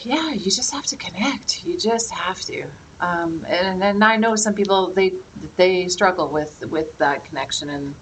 yeah, 0.00 0.32
you 0.32 0.50
just 0.50 0.72
have 0.72 0.86
to 0.86 0.96
connect. 0.96 1.64
You 1.64 1.76
just 1.76 2.10
have 2.12 2.40
to. 2.42 2.70
Um, 3.00 3.44
and, 3.44 3.82
and 3.82 4.02
I 4.02 4.16
know 4.16 4.36
some 4.36 4.54
people, 4.54 4.86
they, 4.86 5.12
they 5.56 5.88
struggle 5.88 6.28
with, 6.28 6.64
with 6.70 6.96
that 6.98 7.24
connection 7.24 7.68
and, 7.68 7.94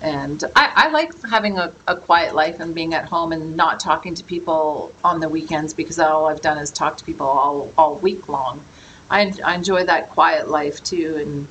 and 0.00 0.44
I, 0.54 0.72
I 0.74 0.88
like 0.90 1.12
having 1.24 1.58
a, 1.58 1.72
a, 1.86 1.96
quiet 1.96 2.34
life 2.34 2.60
and 2.60 2.74
being 2.74 2.92
at 2.92 3.06
home 3.06 3.32
and 3.32 3.56
not 3.56 3.80
talking 3.80 4.14
to 4.14 4.24
people 4.24 4.92
on 5.02 5.20
the 5.20 5.28
weekends 5.28 5.72
because 5.72 5.98
all 5.98 6.26
I've 6.26 6.42
done 6.42 6.58
is 6.58 6.70
talk 6.70 6.98
to 6.98 7.04
people 7.04 7.26
all, 7.26 7.72
all 7.78 7.96
week 7.96 8.28
long. 8.28 8.62
I, 9.10 9.32
I 9.42 9.54
enjoy 9.54 9.84
that 9.84 10.10
quiet 10.10 10.48
life 10.48 10.82
too. 10.82 11.16
And 11.16 11.48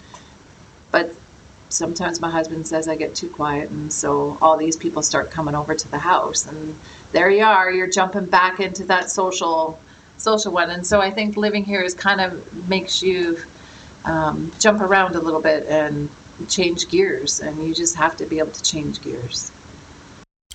but 0.91 1.15
sometimes 1.69 2.21
my 2.21 2.29
husband 2.29 2.67
says 2.67 2.87
I 2.87 2.95
get 2.95 3.15
too 3.15 3.29
quiet, 3.29 3.71
and 3.71 3.91
so 3.91 4.37
all 4.41 4.57
these 4.57 4.77
people 4.77 5.01
start 5.01 5.31
coming 5.31 5.55
over 5.55 5.73
to 5.73 5.91
the 5.91 5.99
house, 5.99 6.45
and 6.45 6.77
there 7.11 7.29
you 7.29 7.43
are, 7.43 7.71
you're 7.71 7.89
jumping 7.89 8.25
back 8.25 8.59
into 8.59 8.83
that 8.85 9.09
social 9.09 9.79
social 10.17 10.51
one. 10.51 10.69
And 10.69 10.85
so 10.85 11.01
I 11.01 11.11
think 11.11 11.35
living 11.35 11.65
here 11.65 11.81
is 11.81 11.93
kind 11.93 12.21
of 12.21 12.69
makes 12.69 13.01
you 13.01 13.39
um, 14.05 14.51
jump 14.59 14.81
around 14.81 15.15
a 15.15 15.19
little 15.19 15.41
bit 15.41 15.65
and 15.65 16.09
change 16.47 16.89
gears, 16.89 17.39
and 17.39 17.65
you 17.65 17.73
just 17.73 17.95
have 17.95 18.15
to 18.17 18.25
be 18.25 18.39
able 18.39 18.51
to 18.51 18.63
change 18.63 19.01
gears. 19.01 19.51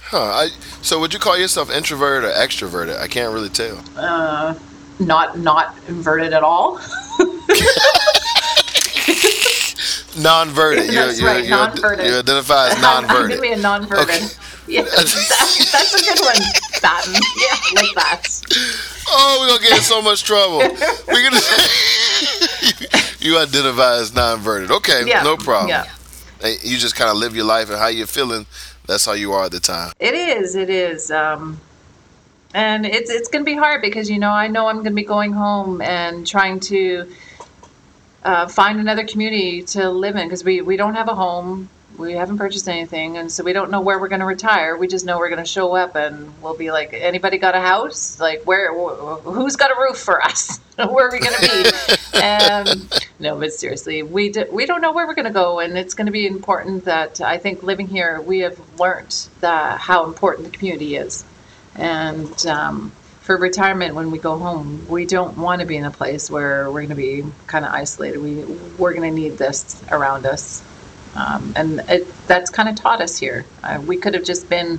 Huh. 0.00 0.18
I, 0.18 0.48
so 0.82 0.98
would 0.98 1.14
you 1.14 1.20
call 1.20 1.38
yourself 1.38 1.70
introverted 1.70 2.28
or 2.28 2.32
extroverted? 2.32 2.98
I 2.98 3.06
can't 3.06 3.32
really 3.32 3.48
tell. 3.48 3.82
Uh, 3.96 4.54
not 4.98 5.38
not 5.38 5.76
inverted 5.88 6.32
at 6.32 6.42
all. 6.42 6.74
non-verted. 10.18 10.86
You're, 10.92 11.06
That's 11.06 11.20
you're, 11.20 11.30
right, 11.30 11.44
you're, 11.44 11.56
non-verted. 11.56 12.06
You 12.06 12.18
identify 12.18 12.68
as 12.68 12.72
I'm, 12.78 12.84
I'm 12.84 13.06
non-verted. 13.06 13.30
gonna 13.38 13.40
be 13.40 13.52
a 13.52 13.56
non-verted. 13.56 14.04
Okay. 14.04 14.26
Yeah, 14.66 14.82
that, 14.82 14.92
that's 15.72 15.94
a 15.94 16.04
good 16.04 16.20
one, 16.24 16.36
Batten. 16.82 17.14
Yeah, 17.14 17.80
like 17.80 17.94
that. 17.96 18.26
Oh, 19.08 19.38
we're 19.40 19.48
gonna 19.48 19.62
get 19.62 19.78
in 19.78 19.82
so 19.82 20.00
much 20.00 20.22
trouble. 20.22 20.58
We're 20.58 21.24
gonna 21.24 21.40
you 23.20 23.38
identify 23.38 23.96
as 23.96 24.14
non-verted. 24.14 24.70
Okay, 24.70 25.06
Yeah, 25.06 25.22
no 25.22 25.36
problem. 25.36 25.68
yeah. 25.68 25.86
You 26.62 26.78
just 26.78 26.96
kind 26.96 27.10
of 27.10 27.16
live 27.16 27.36
your 27.36 27.44
life 27.44 27.68
and 27.68 27.78
how 27.78 27.88
you're 27.88 28.06
feeling. 28.06 28.46
That's 28.86 29.04
how 29.04 29.12
you 29.12 29.32
are 29.32 29.44
at 29.44 29.52
the 29.52 29.60
time. 29.60 29.92
It 30.00 30.14
is. 30.14 30.56
It 30.56 30.70
is. 30.70 31.10
Um, 31.10 31.60
and 32.54 32.86
it's 32.86 33.10
it's 33.10 33.28
going 33.28 33.44
to 33.44 33.46
be 33.46 33.56
hard 33.56 33.82
because 33.82 34.10
you 34.10 34.18
know 34.18 34.30
I 34.30 34.48
know 34.48 34.66
I'm 34.66 34.76
going 34.76 34.86
to 34.86 34.90
be 34.92 35.04
going 35.04 35.32
home 35.32 35.80
and 35.82 36.26
trying 36.26 36.58
to 36.60 37.08
uh, 38.24 38.48
find 38.48 38.80
another 38.80 39.06
community 39.06 39.62
to 39.62 39.90
live 39.90 40.16
in 40.16 40.26
because 40.26 40.42
we 40.42 40.60
we 40.62 40.76
don't 40.76 40.94
have 40.94 41.08
a 41.08 41.14
home. 41.14 41.68
We 41.98 42.12
haven't 42.14 42.38
purchased 42.38 42.68
anything, 42.68 43.18
and 43.18 43.30
so 43.30 43.44
we 43.44 43.52
don't 43.52 43.70
know 43.70 43.80
where 43.82 43.98
we're 43.98 44.08
going 44.08 44.20
to 44.20 44.26
retire. 44.26 44.76
We 44.76 44.88
just 44.88 45.04
know 45.04 45.18
we're 45.18 45.28
going 45.28 45.42
to 45.44 45.48
show 45.50 45.74
up, 45.76 45.96
and 45.96 46.32
we'll 46.42 46.56
be 46.56 46.70
like, 46.70 46.92
"Anybody 46.94 47.36
got 47.38 47.54
a 47.54 47.60
house? 47.60 48.18
Like, 48.18 48.42
where? 48.44 48.72
wh- 48.72 49.22
Who's 49.24 49.56
got 49.56 49.70
a 49.70 49.74
roof 49.78 49.98
for 49.98 50.22
us? 50.22 50.60
where 50.76 51.08
are 51.08 51.12
we 51.12 51.18
going 51.20 51.34
to 51.34 51.40
be?" 51.40 51.70
and 52.22 53.06
no, 53.18 53.38
but 53.38 53.52
seriously, 53.52 54.02
we 54.02 54.30
d- 54.30 54.46
we 54.50 54.64
don't 54.66 54.80
know 54.80 54.92
where 54.92 55.06
we're 55.06 55.14
going 55.14 55.26
to 55.26 55.32
go, 55.32 55.58
and 55.60 55.76
it's 55.76 55.94
going 55.94 56.06
to 56.06 56.12
be 56.12 56.26
important 56.26 56.86
that 56.86 57.20
I 57.20 57.36
think 57.38 57.62
living 57.62 57.86
here, 57.88 58.20
we 58.22 58.40
have 58.40 58.58
learned 58.80 59.28
that 59.40 59.78
how 59.80 60.06
important 60.06 60.50
the 60.50 60.56
community 60.56 60.96
is, 60.96 61.24
and 61.74 62.46
um, 62.46 62.92
for 63.20 63.36
retirement, 63.36 63.94
when 63.94 64.10
we 64.10 64.18
go 64.18 64.38
home, 64.38 64.86
we 64.88 65.04
don't 65.06 65.36
want 65.36 65.60
to 65.60 65.66
be 65.66 65.76
in 65.76 65.84
a 65.84 65.90
place 65.90 66.30
where 66.30 66.66
we're 66.70 66.80
going 66.86 66.88
to 66.88 66.94
be 66.94 67.24
kind 67.46 67.64
of 67.64 67.72
isolated. 67.72 68.18
We 68.20 68.44
we're 68.78 68.94
going 68.94 69.10
to 69.14 69.14
need 69.20 69.36
this 69.38 69.82
around 69.90 70.24
us, 70.24 70.62
um, 71.14 71.52
and 71.56 71.80
it, 71.88 72.06
that's 72.26 72.50
kind 72.50 72.68
of 72.68 72.76
taught 72.76 73.00
us 73.00 73.18
here. 73.18 73.44
Uh, 73.62 73.82
we 73.86 73.96
could 73.96 74.14
have 74.14 74.24
just 74.24 74.48
been 74.48 74.78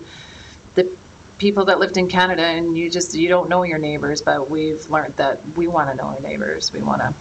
the 0.75 0.97
people 1.37 1.65
that 1.65 1.79
lived 1.79 1.97
in 1.97 2.07
Canada, 2.07 2.43
and 2.43 2.77
you 2.77 2.89
just 2.89 3.15
you 3.15 3.27
don't 3.27 3.49
know 3.49 3.63
your 3.63 3.79
neighbors, 3.79 4.21
but 4.21 4.49
we've 4.49 4.89
learned 4.89 5.15
that 5.15 5.43
we 5.57 5.67
want 5.67 5.89
to 5.89 5.95
know 5.95 6.09
our 6.09 6.19
neighbors. 6.21 6.71
We 6.71 6.81
want 6.81 7.01
to. 7.01 7.13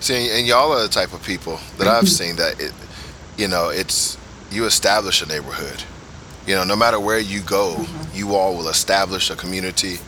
See, 0.00 0.30
and 0.30 0.46
y'all 0.46 0.72
are 0.72 0.82
the 0.82 0.88
type 0.88 1.12
of 1.12 1.24
people 1.24 1.58
that 1.78 1.88
I've 1.88 2.08
seen 2.08 2.36
that 2.36 2.60
it, 2.60 2.72
you 3.36 3.48
know, 3.48 3.70
it's 3.70 4.16
you 4.50 4.64
establish 4.66 5.22
a 5.22 5.26
neighborhood. 5.26 5.82
You 6.46 6.54
know, 6.54 6.64
no 6.64 6.76
matter 6.76 6.98
where 6.98 7.18
you 7.18 7.40
go, 7.40 7.84
you 8.14 8.34
all 8.34 8.56
will 8.56 8.68
establish 8.68 9.30
a 9.30 9.36
community. 9.36 9.98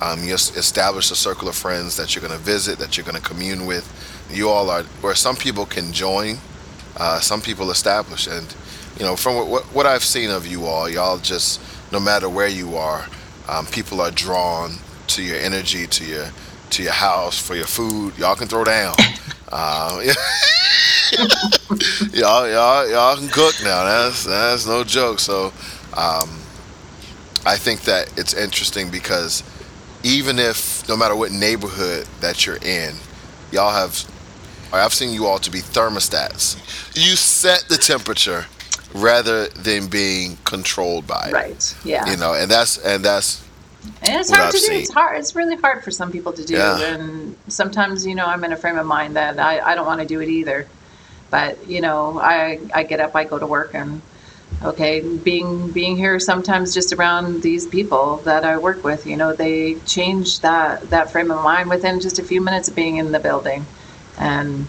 Um, 0.00 0.24
you 0.24 0.34
establish 0.34 1.10
a 1.10 1.14
circle 1.14 1.48
of 1.48 1.54
friends 1.54 1.96
that 1.96 2.14
you're 2.14 2.26
going 2.26 2.36
to 2.36 2.44
visit, 2.44 2.78
that 2.78 2.96
you're 2.96 3.06
going 3.06 3.20
to 3.20 3.22
commune 3.22 3.64
with. 3.64 3.86
You 4.30 4.48
all 4.48 4.70
are 4.70 4.82
where 5.02 5.14
some 5.14 5.36
people 5.36 5.66
can 5.66 5.92
join, 5.92 6.38
uh, 6.96 7.20
some 7.20 7.40
people 7.40 7.70
establish, 7.70 8.26
and 8.26 8.54
you 8.98 9.04
know, 9.04 9.16
from 9.16 9.48
what, 9.48 9.64
what 9.66 9.86
I've 9.86 10.04
seen 10.04 10.30
of 10.30 10.46
you 10.46 10.66
all, 10.66 10.88
y'all 10.88 11.18
just 11.18 11.60
no 11.92 12.00
matter 12.00 12.28
where 12.28 12.48
you 12.48 12.76
are, 12.76 13.06
um, 13.48 13.66
people 13.66 14.00
are 14.00 14.10
drawn 14.10 14.72
to 15.08 15.22
your 15.22 15.36
energy, 15.36 15.86
to 15.86 16.04
your 16.04 16.26
to 16.70 16.82
your 16.82 16.92
house 16.92 17.38
for 17.38 17.54
your 17.54 17.66
food. 17.66 18.16
Y'all 18.18 18.36
can 18.36 18.48
throw 18.48 18.64
down. 18.64 18.94
Uh, 19.52 20.02
y'all, 22.12 22.48
y'all, 22.50 22.90
y'all 22.90 23.16
can 23.16 23.28
cook 23.28 23.54
now. 23.62 23.84
That's 23.84 24.24
that's 24.24 24.66
no 24.66 24.82
joke. 24.82 25.20
So, 25.20 25.52
um, 25.96 26.40
I 27.46 27.56
think 27.56 27.82
that 27.82 28.12
it's 28.18 28.34
interesting 28.34 28.90
because 28.90 29.44
even 30.02 30.40
if 30.40 30.88
no 30.88 30.96
matter 30.96 31.14
what 31.14 31.30
neighborhood 31.30 32.08
that 32.20 32.46
you're 32.46 32.56
in, 32.56 32.96
y'all 33.52 33.70
have. 33.72 34.04
I've 34.80 34.94
seen 34.94 35.12
you 35.12 35.26
all 35.26 35.38
to 35.38 35.50
be 35.50 35.60
thermostats. 35.60 36.56
You 36.96 37.16
set 37.16 37.66
the 37.68 37.76
temperature 37.76 38.46
rather 38.94 39.48
than 39.48 39.88
being 39.88 40.38
controlled 40.44 41.06
by 41.06 41.28
it. 41.28 41.32
Right. 41.32 41.76
Yeah. 41.84 42.08
You 42.10 42.16
know, 42.16 42.34
and 42.34 42.50
that's 42.50 42.78
and 42.78 43.04
that's 43.04 43.42
And 44.02 44.16
it's 44.20 44.30
hard 44.30 44.46
I've 44.46 44.52
to 44.52 44.58
do. 44.58 44.64
seen. 44.66 44.80
It's 44.80 44.92
hard. 44.92 45.18
It's 45.18 45.34
really 45.34 45.56
hard 45.56 45.82
for 45.84 45.90
some 45.90 46.10
people 46.12 46.32
to 46.32 46.44
do. 46.44 46.54
Yeah. 46.54 46.80
And 46.80 47.36
sometimes, 47.48 48.06
you 48.06 48.14
know, 48.14 48.26
I'm 48.26 48.44
in 48.44 48.52
a 48.52 48.56
frame 48.56 48.78
of 48.78 48.86
mind 48.86 49.16
that 49.16 49.38
I, 49.38 49.60
I 49.60 49.74
don't 49.74 49.86
want 49.86 50.00
to 50.00 50.06
do 50.06 50.20
it 50.20 50.28
either. 50.28 50.66
But, 51.30 51.66
you 51.68 51.80
know, 51.80 52.18
I, 52.20 52.60
I 52.72 52.84
get 52.84 53.00
up, 53.00 53.16
I 53.16 53.24
go 53.24 53.38
to 53.38 53.46
work 53.46 53.74
and 53.74 54.00
okay, 54.62 55.00
being 55.00 55.70
being 55.72 55.96
here 55.96 56.20
sometimes 56.20 56.72
just 56.72 56.92
around 56.92 57.42
these 57.42 57.66
people 57.66 58.18
that 58.18 58.44
I 58.44 58.56
work 58.58 58.84
with, 58.84 59.06
you 59.06 59.16
know, 59.16 59.32
they 59.32 59.74
change 59.86 60.40
that 60.40 60.88
that 60.90 61.10
frame 61.10 61.30
of 61.30 61.42
mind 61.42 61.68
within 61.68 62.00
just 62.00 62.18
a 62.18 62.22
few 62.22 62.40
minutes 62.40 62.68
of 62.68 62.76
being 62.76 62.98
in 62.98 63.10
the 63.10 63.18
building. 63.18 63.66
And 64.18 64.66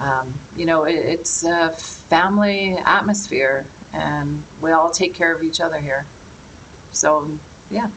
um, 0.00 0.38
you 0.54 0.64
know, 0.64 0.84
it, 0.84 0.94
it's 0.94 1.44
a 1.44 1.70
family 1.72 2.76
atmosphere 2.76 3.66
and 3.92 4.44
we 4.60 4.70
all 4.70 4.90
take 4.90 5.14
care 5.14 5.34
of 5.34 5.42
each 5.42 5.60
other 5.60 5.80
here. 5.80 6.06
So, 6.92 7.38
yeah. 7.70 7.90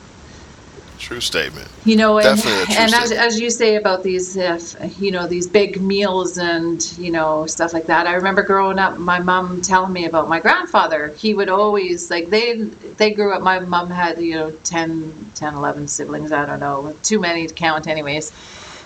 true 0.97 1.21
statement. 1.21 1.69
You 1.86 1.95
know, 1.95 2.17
and, 2.17 2.38
Definitely 2.38 2.76
and 2.76 2.93
as, 2.93 3.12
as 3.12 3.39
you 3.39 3.50
say 3.50 3.76
about 3.76 4.04
these, 4.04 4.38
uh, 4.38 4.60
you 5.00 5.12
know, 5.12 5.28
these 5.28 5.47
big 5.47 5.82
meals 5.82 6.38
and, 6.38 6.82
you 6.97 7.12
know, 7.12 7.45
stuff 7.45 7.74
like 7.74 7.86
that. 7.86 8.08
I 8.08 8.13
remember 8.13 8.41
growing 8.41 8.80
up, 8.80 8.97
my 8.97 9.19
mom 9.19 9.62
telling 9.62 9.93
me 9.93 10.06
about 10.06 10.28
my 10.28 10.39
grandfather. 10.39 11.10
He 11.10 11.34
would 11.34 11.50
always, 11.50 12.10
like, 12.10 12.30
they 12.30 12.62
they 12.97 13.12
grew 13.12 13.34
up, 13.34 13.41
my 13.41 13.60
mom 13.60 13.89
had, 13.89 14.19
you 14.21 14.36
know, 14.36 14.52
10, 14.52 15.32
10 15.36 15.56
11 15.56 15.88
siblings, 15.88 16.32
I 16.32 16.45
don't 16.45 16.60
know, 16.60 16.95
too 17.04 17.19
many 17.19 17.47
to 17.47 17.54
count, 17.54 17.88
anyways. 17.88 18.32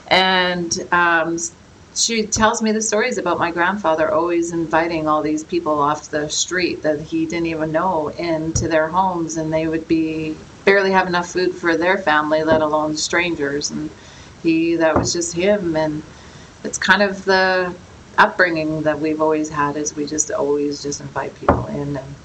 And 0.07 0.88
um, 0.91 1.38
she 1.95 2.25
tells 2.27 2.62
me 2.62 2.71
the 2.71 2.81
stories 2.81 3.17
about 3.17 3.39
my 3.39 3.51
grandfather 3.51 4.12
always 4.12 4.51
inviting 4.51 5.08
all 5.08 5.21
these 5.21 5.43
people 5.43 5.79
off 5.79 6.10
the 6.10 6.29
street 6.29 6.84
that 6.84 6.99
he 6.99 7.25
didn't 7.25 7.47
even 7.47 7.71
know 7.71 8.10
into 8.10 8.67
their 8.67 8.89
homes, 8.89 9.38
and 9.38 9.51
they 9.51 9.67
would 9.67 9.88
be 9.88 10.36
barely 10.65 10.91
have 10.91 11.08
enough 11.08 11.29
food 11.31 11.53
for 11.55 11.77
their 11.77 11.97
family, 11.97 12.43
let 12.43 12.62
alone 12.62 12.97
strangers. 12.97 13.71
And 13.71 13.89
he, 14.43 14.75
that 14.75 14.97
was 14.97 15.13
just 15.13 15.34
him. 15.34 15.75
And 15.75 16.03
it's 16.63 16.77
kind 16.77 17.01
of 17.01 17.23
the 17.23 17.73
upbringing 18.17 18.84
that 18.84 18.99
we've 18.99 19.21
always 19.21 19.49
had 19.49 19.77
is 19.77 19.95
we 19.95 20.05
just 20.05 20.31
always 20.31 20.84
just 20.84 20.99
invite 20.99 21.36
people 21.36 21.65
in. 21.67 21.95
And 21.95 22.15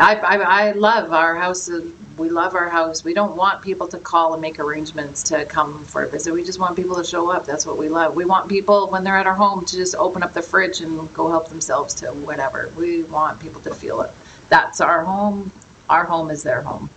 I, 0.00 0.14
I, 0.14 0.36
I 0.36 0.72
love 0.72 1.12
our 1.12 1.36
house. 1.36 1.70
We 2.16 2.28
love 2.30 2.54
our 2.54 2.68
house. 2.68 3.04
We 3.04 3.14
don't 3.14 3.36
want 3.36 3.62
people 3.62 3.86
to 3.88 3.98
call 3.98 4.32
and 4.32 4.42
make 4.42 4.58
arrangements 4.58 5.22
to 5.24 5.44
come 5.44 5.84
for 5.84 6.02
a 6.04 6.08
visit. 6.08 6.32
We 6.32 6.44
just 6.44 6.58
want 6.58 6.76
people 6.76 6.96
to 6.96 7.04
show 7.04 7.30
up. 7.30 7.46
That's 7.46 7.66
what 7.66 7.78
we 7.78 7.88
love. 7.88 8.14
We 8.14 8.24
want 8.24 8.48
people 8.48 8.88
when 8.88 9.04
they're 9.04 9.16
at 9.16 9.26
our 9.26 9.34
home 9.34 9.64
to 9.64 9.76
just 9.76 9.94
open 9.94 10.22
up 10.22 10.32
the 10.32 10.42
fridge 10.42 10.80
and 10.80 11.12
go 11.14 11.28
help 11.28 11.48
themselves 11.48 11.94
to 11.94 12.08
whatever. 12.08 12.70
We 12.76 13.04
want 13.04 13.40
people 13.40 13.60
to 13.62 13.74
feel 13.74 14.00
it. 14.02 14.10
That's 14.48 14.80
our 14.80 15.04
home. 15.04 15.52
Our 15.88 16.04
home 16.04 16.30
is 16.30 16.42
their 16.42 16.62
home. 16.62 16.90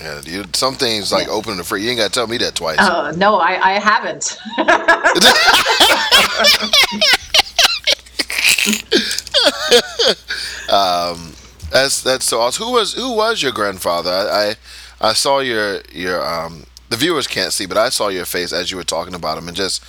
Yeah, 0.00 0.20
you, 0.24 0.44
some 0.54 0.74
things 0.74 1.12
like 1.12 1.26
Yeah. 1.26 1.34
opening 1.34 1.58
the 1.58 1.64
fridge. 1.64 1.82
You 1.82 1.90
ain't 1.90 1.98
got 1.98 2.06
to 2.08 2.12
tell 2.12 2.26
me 2.26 2.38
that 2.38 2.54
twice. 2.54 2.78
Oh 2.80 3.12
no, 3.16 3.36
I, 3.36 3.74
I 3.74 3.78
haven't. 3.78 4.38
Um, 10.70 11.34
that's 11.70 12.02
that's 12.02 12.24
so 12.26 12.40
awesome. 12.40 12.66
Who 12.66 12.72
was 12.72 12.94
who 12.94 13.14
was 13.16 13.42
your 13.42 13.52
grandfather? 13.52 14.10
I 14.10 14.56
I, 15.00 15.10
I 15.10 15.12
saw 15.14 15.38
your 15.40 15.80
your 15.92 16.24
um 16.26 16.64
the 16.88 16.96
viewers 16.96 17.26
can't 17.26 17.52
see, 17.52 17.66
but 17.66 17.76
I 17.76 17.88
saw 17.88 18.08
your 18.08 18.24
face 18.24 18.52
as 18.52 18.70
you 18.70 18.76
were 18.76 18.84
talking 18.84 19.14
about 19.14 19.38
him 19.38 19.48
and 19.48 19.56
just 19.56 19.82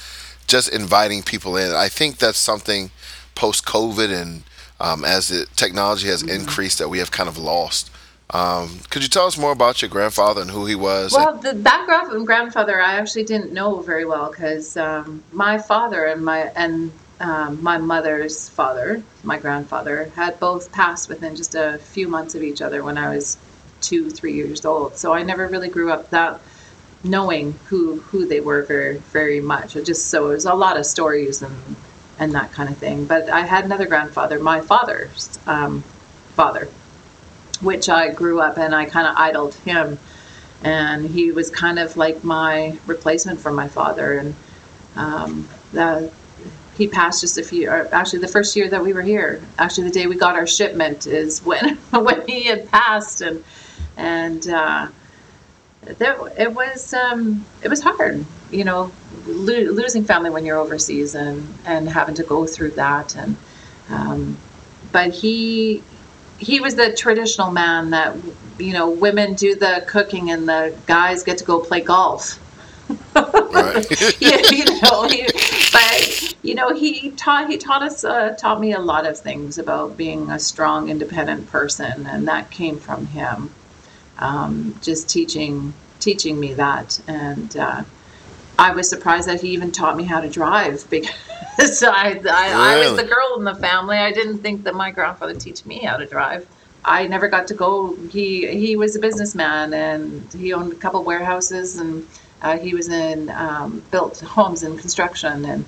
just 0.48 0.70
inviting 0.70 1.24
people 1.24 1.58
in. 1.58 1.72
I 1.74 1.90
think 1.90 2.18
that's 2.18 2.38
something 2.38 2.92
post 3.36 3.66
COVID 3.66 4.12
and 4.14 4.44
um, 4.80 5.06
as 5.06 5.30
the 5.30 5.46
technology 5.56 6.08
has 6.08 6.24
Mm-hmm. 6.24 6.42
increased 6.42 6.78
that 6.80 6.90
we 6.90 7.00
have 7.00 7.12
kind 7.12 7.30
of 7.30 7.38
lost. 7.38 7.90
Um, 8.32 8.80
could 8.90 9.04
you 9.04 9.10
tell 9.10 9.26
us 9.28 9.38
more 9.38 9.52
about 9.52 9.82
your 9.82 9.90
grandfather 9.90 10.42
and 10.42 10.52
who 10.52 10.66
he 10.66 10.74
was? 10.76 11.12
Well, 11.12 11.38
the, 11.38 11.54
that 11.54 11.86
grand- 11.86 12.26
grandfather 12.26 12.80
I 12.82 12.94
actually 12.94 13.24
didn't 13.26 13.52
know 13.52 13.82
very 13.82 14.06
well 14.06 14.30
because 14.32 14.78
um, 14.78 15.24
my 15.32 15.58
father 15.58 16.06
and 16.06 16.24
my 16.24 16.52
and 16.56 16.92
um, 17.22 17.62
my 17.62 17.78
mother's 17.78 18.50
father, 18.50 19.04
my 19.24 19.38
grandfather, 19.38 20.12
had 20.16 20.40
both 20.40 20.72
passed 20.72 21.08
within 21.08 21.36
just 21.36 21.54
a 21.56 21.78
few 21.78 22.08
months 22.08 22.34
of 22.36 22.42
each 22.42 22.62
other 22.62 22.84
when 22.84 22.98
I 22.98 23.16
was 23.16 23.38
two, 23.80 24.10
three 24.10 24.34
years 24.34 24.66
old. 24.66 24.98
So 24.98 25.14
I 25.14 25.24
never 25.24 25.48
really 25.48 25.70
grew 25.70 25.92
up 25.92 26.10
that 26.10 26.42
knowing 27.04 27.54
who 27.66 28.00
who 28.00 28.28
they 28.28 28.40
were 28.40 28.64
very 28.64 28.98
very 28.98 29.40
much. 29.40 29.76
It 29.76 29.86
just 29.86 30.08
so 30.08 30.32
it 30.32 30.34
was 30.34 30.46
a 30.46 30.54
lot 30.54 30.78
of 30.78 30.86
stories 30.86 31.42
and 31.42 31.76
and 32.20 32.34
that 32.34 32.52
kind 32.52 32.70
of 32.70 32.78
thing. 32.78 33.06
But 33.06 33.30
I 33.30 33.42
had 33.42 33.66
another 33.66 33.88
grandfather, 33.88 34.40
my 34.40 34.62
father's 34.62 35.40
um, 35.48 35.84
father, 36.36 36.68
which 37.62 37.90
I 37.90 38.10
grew 38.10 38.40
up 38.40 38.58
and 38.58 38.76
I 38.76 38.86
kind 38.86 39.08
of 39.08 39.16
idled 39.18 39.56
him. 39.56 40.00
And 40.64 41.08
he 41.10 41.32
was 41.32 41.50
kind 41.50 41.80
of 41.80 41.98
like 41.98 42.24
my 42.24 42.78
replacement 42.86 43.40
for 43.40 43.52
my 43.52 43.68
father. 43.68 44.20
And 44.20 44.36
um, 44.96 45.50
he 46.78 46.88
passed 46.88 47.22
just 47.22 47.38
a 47.38 47.44
few, 47.44 47.70
actually 47.70 48.20
the 48.20 48.28
first 48.28 48.56
year 48.56 48.70
that 48.70 48.82
we 48.82 48.94
were 48.94 49.02
here. 49.02 49.42
Actually, 49.58 49.88
the 49.88 49.94
day 49.94 50.08
we 50.08 50.16
got 50.16 50.36
our 50.36 50.48
shipment 50.48 51.08
is 51.08 51.44
when 51.44 51.76
when 51.92 52.28
he 52.28 52.44
had 52.46 52.70
passed, 52.70 53.22
and 53.22 53.44
and 53.98 54.48
uh, 54.50 54.88
there, 55.84 56.18
it 56.38 56.54
was 56.54 56.94
um, 56.94 57.46
it 57.62 57.68
was 57.68 57.82
hard, 57.82 58.26
you 58.52 58.64
know, 58.64 58.92
lo- 59.26 59.72
losing 59.72 60.04
family 60.04 60.30
when 60.30 60.46
you're 60.46 60.58
overseas 60.58 61.16
and 61.16 61.48
and 61.66 61.90
having 61.90 62.16
to 62.16 62.24
go 62.24 62.46
through 62.46 62.72
that, 62.72 63.16
and 63.16 63.36
um, 63.90 64.38
but 64.92 65.14
he 65.14 65.84
he 66.38 66.60
was 66.60 66.76
the 66.76 66.94
traditional 66.94 67.52
man 67.52 67.92
that 67.92 68.16
you 68.58 68.74
know 68.74 68.90
women 68.90 69.34
do 69.34 69.56
the 69.56 69.84
cooking 69.88 70.32
and 70.32 70.48
the 70.48 70.76
guys 70.88 71.24
get 71.24 71.38
to 71.38 71.44
go 71.44 71.60
play 71.60 71.82
golf. 71.82 72.40
right. 73.16 74.20
yeah, 74.22 74.42
you 74.52 74.66
know, 74.82 75.08
he, 75.08 75.28
but 75.72 76.36
you 76.42 76.56
know, 76.56 76.74
he 76.74 77.12
taught 77.12 77.50
he 77.50 77.58
taught 77.58 77.84
us 77.84 78.04
uh, 78.04 78.36
taught 78.38 78.60
me 78.60 78.74
a 78.74 78.80
lot 78.80 79.06
of 79.06 79.18
things 79.18 79.58
about 79.58 79.98
being 79.98 80.30
a 80.30 80.40
strong, 80.40 80.90
independent 80.90 81.50
person, 81.50 82.06
and 82.08 82.28
that 82.28 82.52
came 82.52 82.78
from 82.78 83.06
him 83.08 83.52
um, 84.22 84.80
just 84.82 85.10
teaching 85.10 85.74
teaching 86.00 86.40
me 86.40 86.54
that. 86.54 87.00
And 87.08 87.56
uh, 87.58 87.84
I 88.58 88.72
was 88.72 88.90
surprised 88.90 89.28
that 89.28 89.42
he 89.42 89.50
even 89.50 89.72
taught 89.72 89.98
me 89.98 90.04
how 90.04 90.22
to 90.22 90.30
drive 90.30 90.88
because 90.90 91.84
I, 91.84 91.92
I, 91.92 92.14
really? 92.14 92.28
I, 92.28 92.78
was 92.80 93.02
the 93.02 93.08
girl 93.08 93.36
in 93.38 93.44
the 93.44 93.56
family. 93.56 93.98
I 93.98 94.12
didn't 94.12 94.40
think 94.40 94.64
that 94.64 94.76
my 94.76 94.92
grandfather 94.92 95.34
teach 95.34 95.66
me 95.66 95.80
how 95.80 95.98
to 95.98 96.06
drive. 96.06 96.48
I 96.84 97.08
never 97.08 97.28
got 97.28 97.48
to 97.48 97.54
go. 97.54 97.96
He 98.08 98.48
he 98.48 98.76
was 98.76 98.96
a 98.96 99.00
businessman 99.00 99.74
and 99.74 100.32
he 100.34 100.54
owned 100.54 100.72
a 100.72 100.76
couple 100.76 101.04
warehouses 101.04 101.78
and 101.78 102.08
uh, 102.42 102.58
he 102.58 102.74
was 102.74 102.90
in 102.90 103.30
um, 103.30 103.84
built 103.92 104.20
homes 104.22 104.64
and 104.64 104.80
construction 104.80 105.46
and 105.46 105.66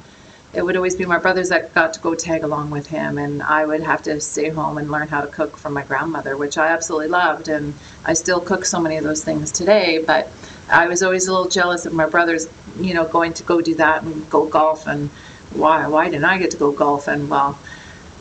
it 0.53 0.63
would 0.63 0.75
always 0.75 0.95
be 0.95 1.05
my 1.05 1.17
brothers 1.17 1.49
that 1.49 1.73
got 1.73 1.93
to 1.95 1.99
go 1.99 2.13
tag 2.13 2.43
along 2.43 2.69
with 2.69 2.87
him, 2.87 3.17
and 3.17 3.41
I 3.41 3.65
would 3.65 3.81
have 3.81 4.03
to 4.03 4.21
stay 4.21 4.49
home 4.49 4.77
and 4.77 4.91
learn 4.91 5.07
how 5.07 5.21
to 5.21 5.27
cook 5.27 5.57
from 5.57 5.73
my 5.73 5.81
grandmother, 5.81 6.37
which 6.37 6.59
I 6.59 6.67
absolutely 6.67 7.07
loved, 7.07 7.47
and 7.47 7.73
I 8.05 8.13
still 8.13 8.39
cook 8.39 8.63
so 8.63 8.79
many 8.79 8.97
of 8.97 9.03
those 9.03 9.23
things 9.23 9.51
today. 9.51 10.03
But 10.05 10.29
I 10.69 10.87
was 10.87 11.01
always 11.01 11.27
a 11.27 11.33
little 11.33 11.49
jealous 11.49 11.87
of 11.87 11.93
my 11.93 12.05
brothers, 12.05 12.47
you 12.79 12.93
know, 12.93 13.07
going 13.07 13.33
to 13.33 13.43
go 13.43 13.61
do 13.61 13.73
that 13.75 14.03
and 14.03 14.29
go 14.29 14.45
golf, 14.45 14.85
and 14.85 15.09
why 15.53 15.87
why 15.87 16.05
didn't 16.05 16.25
I 16.25 16.37
get 16.37 16.51
to 16.51 16.57
go 16.57 16.71
golf? 16.71 17.07
And 17.07 17.31
well, 17.31 17.57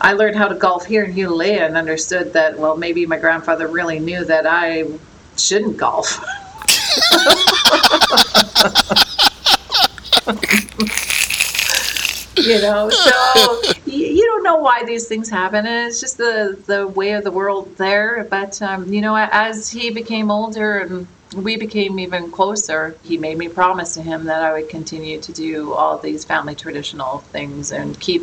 I 0.01 0.15
learned 0.15 0.37
how 0.37 0.49
to 0.49 0.55
golf 0.55 0.87
here 0.87 1.05
in 1.05 1.12
Udhailliyah 1.12 1.67
and 1.67 1.77
understood 1.77 2.33
that 2.33 2.59
well 2.59 2.79
maybe 2.79 3.05
my 3.05 3.19
grandfather 3.19 3.69
really 3.69 3.99
knew 3.99 4.25
that 4.25 4.47
I 4.47 4.87
shouldn't 5.37 5.77
golf. 5.77 6.25
you 12.37 12.61
know 12.61 12.88
so 12.88 13.62
you, 13.87 14.07
you, 14.07 14.27
don't 14.27 14.42
know 14.42 14.57
why 14.57 14.85
these 14.85 15.07
things 15.07 15.29
happen 15.29 15.66
and 15.66 15.88
it's 15.88 16.01
just 16.01 16.16
the 16.16 16.59
the 16.66 16.87
way 16.88 17.12
of 17.12 17.25
the 17.25 17.31
world 17.31 17.77
there 17.77 18.27
but 18.31 18.61
um, 18.62 18.90
you 18.92 19.01
know 19.01 19.16
as 19.16 19.70
he 19.70 19.90
became 19.90 20.31
older 20.31 20.79
and 20.79 21.07
we 21.37 21.57
became 21.57 21.98
even 21.98 22.31
closer 22.31 22.96
he 23.05 23.18
made 23.18 23.37
me 23.37 23.48
promise 23.48 23.94
to 23.94 24.03
him 24.03 24.25
that 24.25 24.42
i 24.42 24.53
would 24.53 24.68
continue 24.68 25.20
to 25.20 25.33
do 25.33 25.72
all 25.75 25.98
these 25.98 26.25
family 26.25 26.55
traditional 26.55 27.18
things 27.18 27.72
and 27.72 27.98
keep 28.01 28.22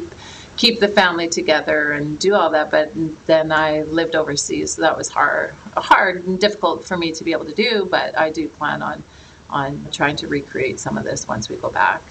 keep 0.59 0.79
the 0.79 0.87
family 0.87 1.27
together 1.27 1.93
and 1.93 2.19
do 2.19 2.35
all 2.35 2.51
that 2.51 2.69
but 2.69 2.91
then 3.25 3.51
i 3.51 3.81
lived 3.83 4.15
overseas 4.15 4.73
so 4.73 4.81
that 4.81 4.95
was 4.95 5.09
hard 5.09 5.55
hard 5.75 6.23
and 6.27 6.39
difficult 6.39 6.85
for 6.85 6.97
me 6.97 7.11
to 7.11 7.23
be 7.23 7.31
able 7.31 7.45
to 7.45 7.55
do 7.55 7.85
but 7.85 8.17
i 8.17 8.29
do 8.29 8.47
plan 8.47 8.83
on 8.83 9.03
on 9.49 9.87
trying 9.91 10.15
to 10.15 10.27
recreate 10.27 10.79
some 10.79 10.97
of 10.97 11.03
this 11.03 11.27
once 11.27 11.49
we 11.49 11.55
go 11.55 11.71
back 11.71 12.03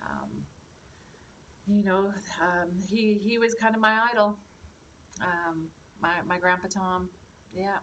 um, 0.00 0.46
you 1.66 1.82
know, 1.82 2.12
um, 2.40 2.80
he 2.80 3.18
he 3.18 3.38
was 3.38 3.54
kind 3.54 3.74
of 3.74 3.80
my 3.80 4.10
idol. 4.10 4.40
Um, 5.20 5.72
my 5.98 6.22
my 6.22 6.38
grandpa 6.38 6.68
Tom, 6.68 7.12
yeah. 7.52 7.82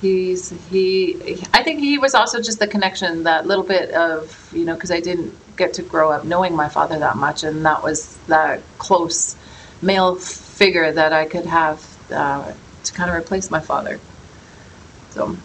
He's 0.00 0.50
he. 0.70 1.42
I 1.54 1.62
think 1.62 1.80
he 1.80 1.98
was 1.98 2.14
also 2.14 2.40
just 2.40 2.58
the 2.58 2.66
connection, 2.66 3.22
that 3.24 3.46
little 3.46 3.64
bit 3.64 3.90
of 3.90 4.50
you 4.52 4.64
know, 4.64 4.74
because 4.74 4.90
I 4.90 5.00
didn't 5.00 5.34
get 5.56 5.72
to 5.74 5.82
grow 5.82 6.10
up 6.10 6.24
knowing 6.24 6.54
my 6.54 6.68
father 6.68 6.98
that 6.98 7.16
much, 7.16 7.44
and 7.44 7.64
that 7.64 7.82
was 7.82 8.16
that 8.26 8.60
close 8.78 9.36
male 9.82 10.16
figure 10.16 10.92
that 10.92 11.12
I 11.12 11.24
could 11.26 11.46
have 11.46 11.96
uh, 12.10 12.52
to 12.84 12.92
kind 12.92 13.10
of 13.10 13.16
replace 13.16 13.50
my 13.50 13.60
father. 13.60 13.98
So 15.10 15.36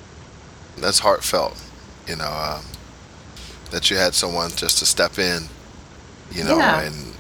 that's 0.78 1.00
heartfelt, 1.00 1.62
you 2.08 2.16
know, 2.18 2.28
um, 2.30 2.66
that 3.72 3.90
you 3.90 3.98
had 3.98 4.14
someone 4.14 4.52
just 4.52 4.80
to 4.80 4.86
step 4.86 5.18
in, 5.18 5.44
you 6.32 6.44
know, 6.44 6.58
yeah. 6.58 6.82
and 6.82 7.12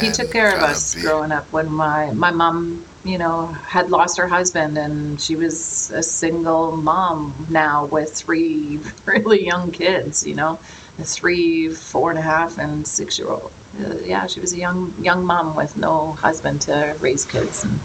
he 0.00 0.10
took 0.10 0.30
care 0.30 0.56
of 0.56 0.62
us 0.62 0.94
be... 0.94 1.02
growing 1.02 1.32
up 1.32 1.44
when 1.52 1.70
my 1.70 2.12
my 2.12 2.30
mom 2.30 2.84
you 3.04 3.18
know 3.18 3.46
had 3.46 3.90
lost 3.90 4.16
her 4.16 4.28
husband 4.28 4.78
and 4.78 5.20
she 5.20 5.34
was 5.36 5.90
a 5.90 6.02
single 6.02 6.76
mom 6.76 7.34
now 7.50 7.86
with 7.86 8.12
three 8.14 8.80
really 9.06 9.44
young 9.44 9.70
kids 9.70 10.26
you 10.26 10.34
know 10.34 10.58
a 10.98 11.04
three 11.04 11.68
four 11.68 12.10
and 12.10 12.18
a 12.18 12.22
half 12.22 12.58
and 12.58 12.86
six 12.86 13.18
year 13.18 13.28
old. 13.28 13.50
Uh, 13.80 13.96
yeah 14.04 14.26
she 14.26 14.40
was 14.40 14.52
a 14.52 14.58
young 14.58 14.94
young 15.02 15.24
mom 15.24 15.56
with 15.56 15.76
no 15.76 16.12
husband 16.12 16.60
to 16.60 16.96
raise 17.00 17.24
kids 17.24 17.64
and 17.64 17.80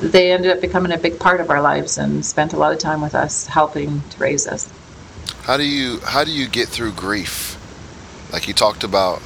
they 0.00 0.32
ended 0.32 0.50
up 0.50 0.60
becoming 0.60 0.92
a 0.92 0.98
big 0.98 1.18
part 1.18 1.40
of 1.40 1.50
our 1.50 1.60
lives 1.60 1.98
and 1.98 2.24
spent 2.24 2.52
a 2.52 2.56
lot 2.56 2.72
of 2.72 2.78
time 2.78 3.00
with 3.00 3.14
us 3.14 3.46
helping 3.46 4.00
to 4.10 4.18
raise 4.18 4.46
us. 4.46 4.68
How 5.42 5.56
do 5.56 5.64
you 5.64 6.00
how 6.00 6.24
do 6.24 6.30
you 6.30 6.48
get 6.48 6.68
through 6.68 6.92
grief? 6.92 7.58
Like 8.32 8.48
you 8.48 8.54
talked 8.54 8.84
about 8.84 9.22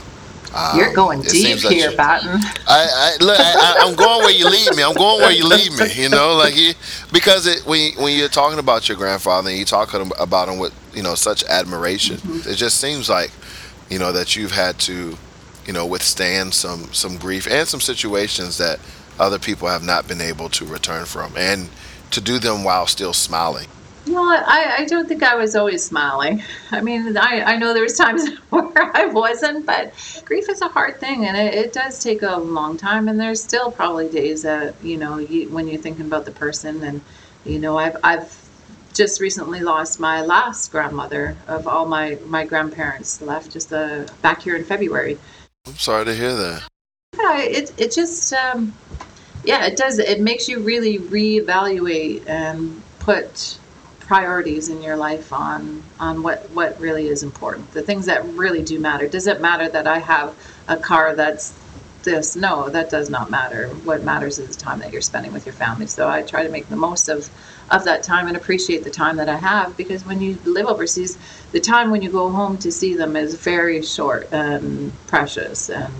um, 0.55 0.79
You're 0.79 0.93
going 0.95 1.21
deep 1.23 1.63
like 1.63 1.75
here, 1.75 1.95
Batten. 1.97 2.41
I, 2.67 3.17
I 3.21 3.25
look. 3.25 3.39
I, 3.39 3.87
am 3.87 3.95
going 3.97 4.21
where 4.21 4.31
you 4.31 4.49
lead 4.49 4.75
me. 4.77 4.83
I'm 4.83 4.95
going 4.95 5.21
where 5.21 5.33
you 5.33 5.47
lead 5.47 5.73
me. 5.73 5.93
You 5.93 6.09
know, 6.09 6.37
like 6.37 6.57
you, 6.57 6.73
because 7.13 7.47
it, 7.47 7.67
when 7.67 7.93
when 7.97 8.17
you're 8.17 8.29
talking 8.29 8.59
about 8.59 8.89
your 8.89 8.97
grandfather 8.97 9.51
and 9.51 9.59
you 9.59 9.65
talk 9.65 9.93
about 9.95 10.49
him 10.49 10.59
with 10.59 10.75
you 10.95 11.03
know 11.03 11.15
such 11.15 11.45
admiration, 11.45 12.17
mm-hmm. 12.17 12.49
it 12.49 12.55
just 12.55 12.81
seems 12.81 13.09
like 13.09 13.31
you 13.91 13.99
know 13.99 14.13
that 14.13 14.37
you've 14.37 14.53
had 14.53 14.79
to 14.81 15.17
you 15.67 15.73
know 15.73 15.87
withstand 15.87 16.55
some 16.55 16.93
some 16.93 17.17
grief 17.19 17.47
and 17.47 17.69
some 17.69 17.81
situations 17.81 18.59
that 18.59 18.81
other 19.19 19.39
people 19.39 19.69
have 19.69 19.83
not 19.83 20.09
been 20.09 20.21
able 20.21 20.49
to 20.49 20.65
return 20.65 21.05
from, 21.05 21.37
and 21.37 21.69
to 22.11 22.21
do 22.21 22.39
them 22.39 22.65
while 22.65 22.87
still 22.87 23.13
smiling. 23.13 23.67
What? 24.09 24.42
I, 24.47 24.79
I 24.79 24.85
don't 24.87 25.07
think 25.07 25.23
I 25.23 25.35
was 25.35 25.55
always 25.55 25.85
smiling. 25.85 26.42
I 26.71 26.81
mean, 26.81 27.16
I, 27.16 27.42
I 27.42 27.57
know 27.57 27.75
there 27.75 27.83
was 27.83 27.97
times 27.97 28.29
where 28.51 28.97
I 28.97 29.07
wasn't, 29.07 29.66
but 29.66 29.92
grief 30.25 30.49
is 30.49 30.62
a 30.62 30.68
hard 30.68 30.99
thing, 30.99 31.27
and 31.27 31.37
it, 31.37 31.55
it 31.55 31.73
does 31.73 32.03
take 32.03 32.23
a 32.23 32.37
long 32.37 32.77
time. 32.77 33.09
And 33.09 33.21
there's 33.21 33.42
still 33.42 33.71
probably 33.71 34.09
days 34.09 34.42
that 34.42 34.75
you 34.83 34.97
know 34.97 35.18
you, 35.18 35.49
when 35.51 35.68
you're 35.68 35.81
thinking 35.81 36.07
about 36.07 36.25
the 36.25 36.31
person, 36.31 36.83
and 36.83 37.01
you 37.44 37.59
know, 37.59 37.77
I've 37.77 37.97
I've 38.03 38.49
just 38.94 39.21
recently 39.21 39.61
lost 39.61 40.01
my 40.01 40.23
last 40.23 40.73
grandmother 40.73 41.37
of 41.47 41.66
all 41.66 41.87
my 41.87 42.18
my 42.27 42.44
grandparents 42.44 43.21
left 43.21 43.53
just 43.53 43.73
uh, 43.73 44.07
back 44.23 44.42
here 44.42 44.57
in 44.57 44.64
February. 44.64 45.18
I'm 45.66 45.75
sorry 45.75 46.05
to 46.07 46.14
hear 46.14 46.35
that. 46.35 46.68
Yeah, 47.16 47.40
it 47.40 47.73
it 47.77 47.92
just 47.92 48.33
um, 48.33 48.75
yeah, 49.44 49.66
it 49.66 49.77
does. 49.77 49.99
It 49.99 50.21
makes 50.21 50.49
you 50.49 50.61
really 50.61 50.99
reevaluate 50.99 52.27
and 52.27 52.83
put 52.99 53.58
priorities 54.09 54.71
in 54.71 54.81
your 54.83 54.97
life 54.97 55.35
on 55.35 55.83
on 56.01 56.23
what 56.23 56.51
what 56.51 56.81
really 56.81 57.09
is 57.09 57.23
important 57.23 57.71
the 57.73 57.83
things 57.83 58.07
that 58.07 58.25
really 58.42 58.62
do 58.62 58.81
matter. 58.81 59.07
Does 59.07 59.27
it 59.27 59.38
matter 59.38 59.68
that 59.68 59.87
i 59.87 59.99
have 59.99 60.35
a 60.66 60.79
car 60.79 61.14
that's 61.14 61.55
this? 62.05 62.35
No 62.35 62.71
that 62.71 62.88
does 62.88 63.11
not 63.11 63.31
matter. 63.31 63.68
What 63.85 64.03
matters 64.03 64.38
is 64.38 64.57
the 64.57 64.62
time 64.62 64.79
that 64.81 64.92
you're 64.92 65.03
spending 65.03 65.31
with 65.35 65.44
your 65.44 65.53
family. 65.53 65.87
So 65.87 66.09
i 66.09 66.23
try 66.23 66.42
to 66.42 66.49
make 66.49 66.71
the 66.71 66.77
most 66.77 67.09
of 67.11 67.29
of 67.71 67.85
that 67.85 68.03
time 68.03 68.29
and 68.29 68.37
appreciate 68.37 68.83
the 68.83 68.90
time 68.90 69.16
that 69.16 69.29
i 69.29 69.37
have 69.37 69.77
because 69.77 70.07
when 70.07 70.23
you 70.23 70.38
live 70.47 70.66
overseas 70.66 71.18
the 71.53 71.61
time 71.61 71.90
when 71.90 72.01
you 72.01 72.11
go 72.11 72.31
home 72.31 72.57
to 72.59 72.73
see 72.73 72.94
them 72.94 73.14
is 73.14 73.35
very 73.35 73.83
short 73.83 74.27
and 74.33 74.90
precious. 75.07 75.68
And 75.68 75.92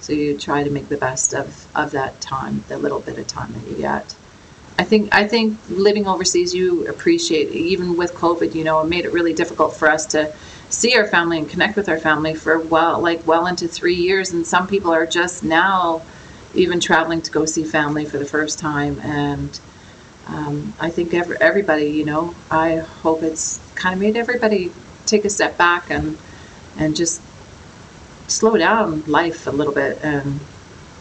so 0.00 0.12
you 0.12 0.38
try 0.38 0.62
to 0.62 0.70
make 0.70 0.88
the 0.88 0.96
best 0.96 1.34
of 1.34 1.66
of 1.74 1.90
that 1.90 2.20
time 2.20 2.62
the 2.68 2.78
little 2.78 3.00
bit 3.00 3.18
of 3.18 3.26
time 3.26 3.52
that 3.54 3.68
you 3.68 3.76
get 3.78 4.14
I 4.78 4.84
think 4.84 5.12
I 5.12 5.26
think 5.26 5.58
living 5.68 6.06
overseas, 6.06 6.54
you 6.54 6.86
appreciate 6.86 7.50
even 7.50 7.96
with 7.96 8.14
COVID. 8.14 8.54
You 8.54 8.62
know, 8.62 8.80
it 8.80 8.86
made 8.86 9.04
it 9.04 9.12
really 9.12 9.34
difficult 9.34 9.74
for 9.74 9.90
us 9.90 10.06
to 10.06 10.32
see 10.70 10.96
our 10.96 11.06
family 11.06 11.38
and 11.38 11.48
connect 11.48 11.76
with 11.76 11.88
our 11.88 11.98
family 11.98 12.34
for 12.34 12.58
well, 12.60 13.00
like 13.00 13.26
well 13.26 13.46
into 13.46 13.66
three 13.66 13.96
years. 13.96 14.32
And 14.32 14.46
some 14.46 14.68
people 14.68 14.92
are 14.92 15.06
just 15.06 15.42
now 15.42 16.02
even 16.54 16.78
traveling 16.78 17.22
to 17.22 17.30
go 17.30 17.44
see 17.44 17.64
family 17.64 18.04
for 18.04 18.18
the 18.18 18.24
first 18.24 18.58
time. 18.60 19.00
And 19.00 19.58
um, 20.28 20.74
I 20.78 20.90
think 20.90 21.12
every, 21.12 21.36
everybody, 21.40 21.90
you 21.90 22.04
know, 22.04 22.34
I 22.50 22.76
hope 22.76 23.22
it's 23.22 23.60
kind 23.74 23.94
of 23.94 24.00
made 24.00 24.16
everybody 24.16 24.72
take 25.06 25.24
a 25.24 25.30
step 25.30 25.56
back 25.58 25.90
and 25.90 26.16
and 26.76 26.94
just 26.94 27.20
slow 28.28 28.56
down 28.56 29.02
life 29.06 29.46
a 29.46 29.50
little 29.50 29.72
bit 29.72 29.98
and 30.04 30.38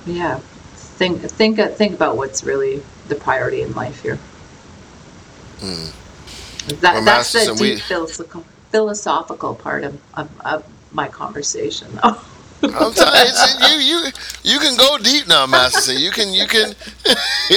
yeah, 0.06 0.40
think 0.76 1.22
think 1.22 1.60
think 1.76 1.94
about 1.94 2.18
what's 2.18 2.44
really 2.44 2.82
the 3.08 3.16
priority 3.16 3.62
in 3.62 3.74
life 3.74 4.02
here. 4.02 4.20
Mm. 5.60 5.92
That, 6.82 6.96
Well, 6.96 7.04
that's 7.06 7.32
the 7.32 7.54
deep 7.54 7.60
we- 7.60 7.78
philosophical, 7.78 8.44
philosophical 8.72 9.56
part 9.56 9.84
of, 9.84 10.00
of, 10.16 10.30
of 10.46 10.64
my 10.92 11.08
conversation. 11.08 11.88
though. 12.02 12.18
I'm 12.64 12.92
telling 12.94 13.28
you, 13.62 13.68
you, 13.68 13.98
you, 14.06 14.12
you 14.44 14.60
can 14.60 14.76
go 14.78 14.98
deep 14.98 15.28
now, 15.28 15.46
Masterson. 15.46 16.00
You 16.00 16.10
can, 16.10 16.34
you 16.34 16.48
can, 16.48 16.74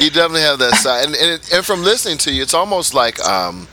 you 0.00 0.10
definitely 0.10 0.40
have 0.40 0.58
that 0.60 0.74
side. 0.76 1.04
And, 1.06 1.14
and, 1.14 1.30
it, 1.32 1.52
and 1.52 1.64
from 1.64 1.82
listening 1.82 2.16
to 2.18 2.32
you, 2.32 2.42
it's 2.42 2.54
almost 2.54 2.94
like, 2.94 3.20
um, 3.20 3.68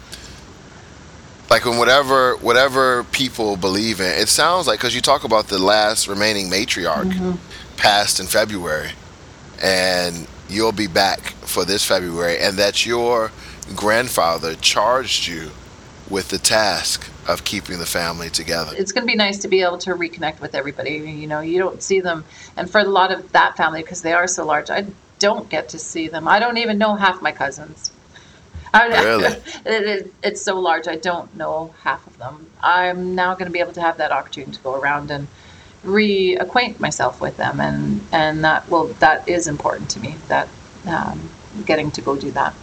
like 1.50 1.64
when 1.64 1.78
whatever, 1.78 2.36
whatever 2.38 3.06
people 3.06 3.56
believe 3.56 4.02
in, 4.02 4.20
it 4.20 4.28
sounds 4.28 4.68
like, 4.68 4.80
cause 4.82 4.94
you 4.94 5.00
talk 5.00 5.24
about 5.24 5.48
the 5.48 5.58
last 5.58 6.08
remaining 6.10 6.50
matriarch 6.50 7.38
passed 7.78 8.20
in 8.20 8.26
February 8.26 8.92
and 9.62 10.28
you'll 10.50 10.72
be 10.72 10.88
back 10.88 11.20
for 11.20 11.66
this 11.66 11.86
February 11.86 12.38
and 12.40 12.58
that 12.58 12.86
your 12.86 13.32
grandfather 13.76 14.56
charged 14.56 15.28
you 15.28 15.52
with 16.10 16.30
the 16.30 16.38
task 16.38 17.10
of 17.28 17.44
keeping 17.44 17.80
the 17.80 17.86
family 17.86 18.30
together. 18.30 18.72
it's 18.78 18.94
going 18.94 19.06
to 19.06 19.12
be 19.12 19.18
nice 19.18 19.40
to 19.40 19.48
be 19.50 19.62
able 19.62 19.78
to 19.78 19.92
reconnect 19.92 20.40
with 20.40 20.56
everybody. 20.56 20.92
You 20.92 21.28
know, 21.28 21.42
you 21.42 21.60
don't 21.60 21.84
see 21.84 22.00
them, 22.00 22.24
and 22.56 22.70
for 22.70 22.80
a 22.80 22.86
lot 22.86 23.12
of 23.12 23.32
that 23.34 23.58
family, 23.58 23.82
because 23.82 24.02
they 24.02 24.14
are 24.14 24.28
so 24.28 24.46
large, 24.46 24.70
I 24.70 24.86
don't 25.20 25.50
get 25.50 25.70
to 25.70 25.80
see 25.80 26.08
them. 26.08 26.28
I 26.28 26.40
don't 26.40 26.58
even 26.58 26.78
know 26.78 26.96
half 26.96 27.22
my 27.22 27.32
cousins. 27.32 27.92
I, 28.74 28.88
Really? 29.04 29.26
it, 29.26 29.42
it, 29.66 30.14
it's 30.24 30.42
so 30.42 30.60
large, 30.60 30.88
I 30.88 30.96
don't 30.96 31.34
know 31.36 31.74
half 31.82 32.06
of 32.08 32.18
them. 32.18 32.50
I'm 32.62 33.16
now 33.16 33.34
going 33.34 33.48
to 33.48 33.52
be 33.52 33.60
able 33.60 33.74
to 33.74 33.82
have 33.82 33.98
that 33.98 34.12
opportunity 34.12 34.54
to 34.54 34.60
go 34.60 34.76
around 34.76 35.12
and 35.12 35.28
reacquaint 35.86 36.80
myself 36.80 37.22
with 37.22 37.38
them, 37.38 37.60
and 37.60 38.06
and 38.12 38.44
that 38.44 38.70
will 38.70 38.88
that 39.00 39.28
is 39.28 39.48
important 39.48 39.90
to 39.92 40.00
me. 40.00 40.16
That 40.28 40.48
um, 40.88 41.30
getting 41.66 41.92
to 41.92 42.02
go 42.02 42.16
do 42.16 42.32
that. 42.32 42.54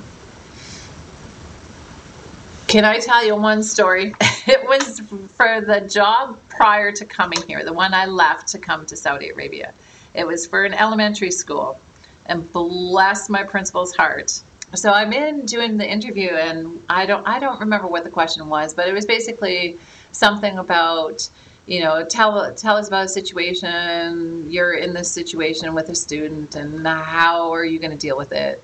Can 2.66 2.84
I 2.84 2.98
tell 2.98 3.24
you 3.24 3.36
one 3.36 3.62
story? 3.62 4.14
It 4.46 4.62
was 4.68 5.00
for 5.38 5.62
the 5.62 5.80
job 5.88 6.38
prior 6.50 6.92
to 6.92 7.06
coming 7.06 7.40
here, 7.46 7.64
the 7.64 7.72
one 7.72 7.94
I 7.94 8.04
left 8.04 8.48
to 8.48 8.58
come 8.58 8.84
to 8.86 8.94
Saudi 8.94 9.30
Arabia. 9.30 9.72
It 10.12 10.26
was 10.26 10.46
for 10.46 10.64
an 10.64 10.74
elementary 10.74 11.30
school, 11.30 11.78
and 12.26 12.52
bless 12.52 13.30
my 13.30 13.42
principal's 13.44 13.96
heart. 13.96 14.42
So 14.74 14.92
I'm 14.92 15.14
in 15.14 15.46
doing 15.46 15.78
the 15.78 15.90
interview, 15.90 16.28
and 16.30 16.82
I 16.90 17.06
don't 17.06 17.26
I 17.26 17.38
don't 17.38 17.58
remember 17.60 17.86
what 17.86 18.04
the 18.04 18.10
question 18.10 18.48
was, 18.50 18.74
but 18.74 18.86
it 18.86 18.92
was 18.92 19.06
basically 19.06 19.78
something 20.12 20.58
about 20.58 21.30
you 21.66 21.80
know 21.80 22.04
tell 22.04 22.54
tell 22.54 22.76
us 22.76 22.88
about 22.88 23.06
a 23.06 23.08
situation 23.08 24.50
you're 24.50 24.74
in 24.74 24.92
this 24.92 25.10
situation 25.10 25.74
with 25.74 25.88
a 25.88 25.94
student, 25.94 26.56
and 26.56 26.86
how 26.86 27.52
are 27.52 27.64
you 27.64 27.78
going 27.78 27.90
to 27.90 27.96
deal 27.96 28.16
with 28.16 28.32
it? 28.32 28.62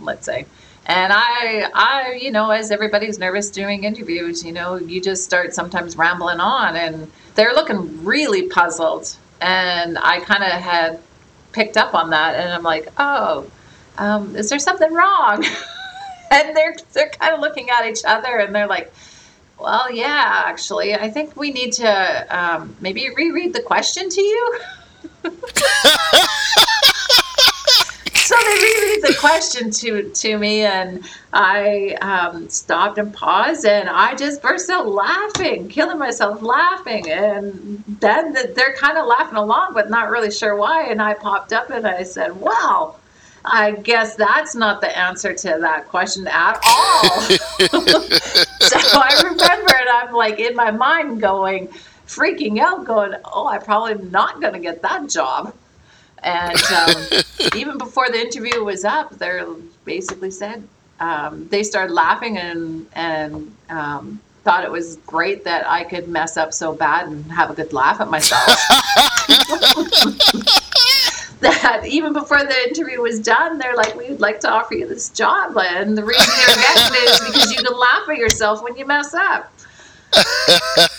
Let's 0.00 0.26
say. 0.26 0.46
And 0.86 1.12
I, 1.14 1.70
I, 1.72 2.18
you 2.20 2.30
know, 2.30 2.50
as 2.50 2.70
everybody's 2.70 3.18
nervous 3.18 3.50
doing 3.50 3.84
interviews, 3.84 4.44
you 4.44 4.52
know, 4.52 4.76
you 4.76 5.00
just 5.00 5.24
start 5.24 5.54
sometimes 5.54 5.96
rambling 5.96 6.40
on, 6.40 6.76
and 6.76 7.10
they're 7.34 7.54
looking 7.54 8.04
really 8.04 8.48
puzzled. 8.48 9.16
And 9.40 9.96
I 9.98 10.20
kind 10.20 10.44
of 10.44 10.50
had 10.50 11.00
picked 11.52 11.78
up 11.78 11.94
on 11.94 12.10
that, 12.10 12.34
and 12.34 12.52
I'm 12.52 12.62
like, 12.62 12.88
oh, 12.98 13.50
um, 13.96 14.36
is 14.36 14.50
there 14.50 14.58
something 14.58 14.92
wrong? 14.92 15.44
and 16.30 16.54
they're 16.54 16.76
they're 16.92 17.10
kind 17.10 17.34
of 17.34 17.40
looking 17.40 17.70
at 17.70 17.86
each 17.86 18.04
other, 18.04 18.36
and 18.36 18.54
they're 18.54 18.66
like, 18.66 18.92
well, 19.64 19.90
yeah, 19.90 20.42
actually, 20.46 20.94
I 20.94 21.10
think 21.10 21.36
we 21.36 21.50
need 21.50 21.72
to 21.74 22.26
um, 22.28 22.76
maybe 22.80 23.08
reread 23.16 23.54
the 23.54 23.62
question 23.62 24.10
to 24.10 24.20
you. 24.20 24.58
so 28.14 28.36
they 28.44 28.56
reread 28.62 29.02
the 29.02 29.16
question 29.18 29.70
to 29.70 30.10
to 30.10 30.36
me, 30.36 30.64
and 30.64 31.02
I 31.32 31.96
um, 32.02 32.50
stopped 32.50 32.98
and 32.98 33.12
paused, 33.12 33.64
and 33.64 33.88
I 33.88 34.14
just 34.14 34.42
burst 34.42 34.68
out 34.68 34.86
laughing, 34.86 35.68
killing 35.68 35.98
myself 35.98 36.42
laughing, 36.42 37.08
and 37.08 37.82
then 38.00 38.34
the, 38.34 38.52
they're 38.54 38.74
kind 38.74 38.98
of 38.98 39.06
laughing 39.06 39.38
along, 39.38 39.72
but 39.72 39.88
not 39.88 40.10
really 40.10 40.30
sure 40.30 40.56
why. 40.56 40.84
And 40.84 41.00
I 41.00 41.14
popped 41.14 41.54
up 41.54 41.70
and 41.70 41.86
I 41.86 42.02
said, 42.02 42.38
"Wow." 42.38 42.96
I 43.46 43.72
guess 43.72 44.16
that's 44.16 44.54
not 44.54 44.80
the 44.80 44.98
answer 44.98 45.34
to 45.34 45.58
that 45.60 45.86
question 45.88 46.26
at 46.28 46.58
all. 46.66 47.28
so 48.60 48.78
I 48.78 49.20
remember 49.22 49.72
it. 49.74 49.88
I'm 49.92 50.12
like 50.12 50.38
in 50.38 50.54
my 50.56 50.70
mind 50.70 51.20
going, 51.20 51.68
freaking 52.06 52.58
out, 52.58 52.84
going, 52.84 53.14
"Oh, 53.24 53.48
I'm 53.48 53.62
probably 53.62 54.02
not 54.08 54.40
going 54.40 54.52
to 54.54 54.58
get 54.58 54.82
that 54.82 55.08
job." 55.08 55.54
And 56.22 56.58
um, 56.72 57.22
even 57.54 57.78
before 57.78 58.08
the 58.08 58.20
interview 58.20 58.64
was 58.64 58.84
up, 58.84 59.10
they 59.18 59.42
basically 59.84 60.30
said 60.30 60.66
um, 61.00 61.48
they 61.48 61.62
started 61.62 61.92
laughing 61.92 62.38
and 62.38 62.86
and 62.94 63.54
um, 63.68 64.20
thought 64.42 64.64
it 64.64 64.70
was 64.70 64.96
great 65.06 65.44
that 65.44 65.68
I 65.68 65.84
could 65.84 66.08
mess 66.08 66.36
up 66.36 66.52
so 66.52 66.74
bad 66.74 67.08
and 67.08 67.30
have 67.32 67.50
a 67.50 67.54
good 67.54 67.72
laugh 67.72 68.00
at 68.00 68.10
myself. 68.10 68.48
that 71.44 71.86
even 71.86 72.12
before 72.12 72.44
the 72.44 72.68
interview 72.68 73.00
was 73.00 73.20
done, 73.20 73.58
they're 73.58 73.76
like, 73.76 73.94
"We 73.96 74.08
would 74.10 74.20
like 74.20 74.40
to 74.40 74.50
offer 74.50 74.74
you 74.74 74.88
this 74.88 75.10
job," 75.10 75.56
and 75.56 75.96
the 75.96 76.04
reason 76.04 76.26
they're 76.36 76.56
getting 76.56 76.94
it 76.94 77.10
is 77.14 77.32
because 77.32 77.52
you 77.52 77.62
can 77.62 77.78
laugh 77.78 78.08
at 78.08 78.18
yourself 78.18 78.62
when 78.62 78.76
you 78.76 78.86
mess 78.86 79.14
up. 79.14 79.52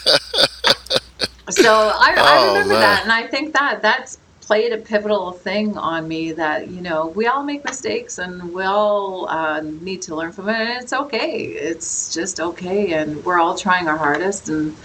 So 1.50 1.90
I, 1.90 2.16
I 2.26 2.38
Oh, 2.40 2.48
remember 2.48 2.74
man. 2.74 2.82
that, 2.82 3.04
and 3.04 3.12
I 3.12 3.28
think 3.28 3.54
that 3.54 3.82
that's 3.82 4.18
played 4.42 4.74
a 4.74 4.78
pivotal 4.78 5.32
thing 5.32 5.78
on 5.78 6.08
me. 6.08 6.32
That 6.32 6.70
you 6.70 6.82
know, 6.82 7.08
we 7.08 7.28
all 7.28 7.44
make 7.44 7.64
mistakes, 7.64 8.18
and 8.18 8.54
we 8.54 8.64
all 8.64 9.28
uh, 9.30 9.62
need 9.62 10.02
to 10.04 10.16
learn 10.16 10.32
from 10.32 10.50
it, 10.50 10.56
and 10.56 10.84
it's 10.84 10.94
okay. 10.94 11.44
It's 11.44 12.14
just 12.14 12.40
okay, 12.40 12.94
and 12.94 13.24
we're 13.24 13.40
all 13.40 13.56
trying 13.56 13.88
our 13.88 13.98
hardest, 13.98 14.50
and 14.50 14.76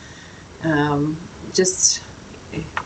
um, 0.64 1.18
just 1.54 2.02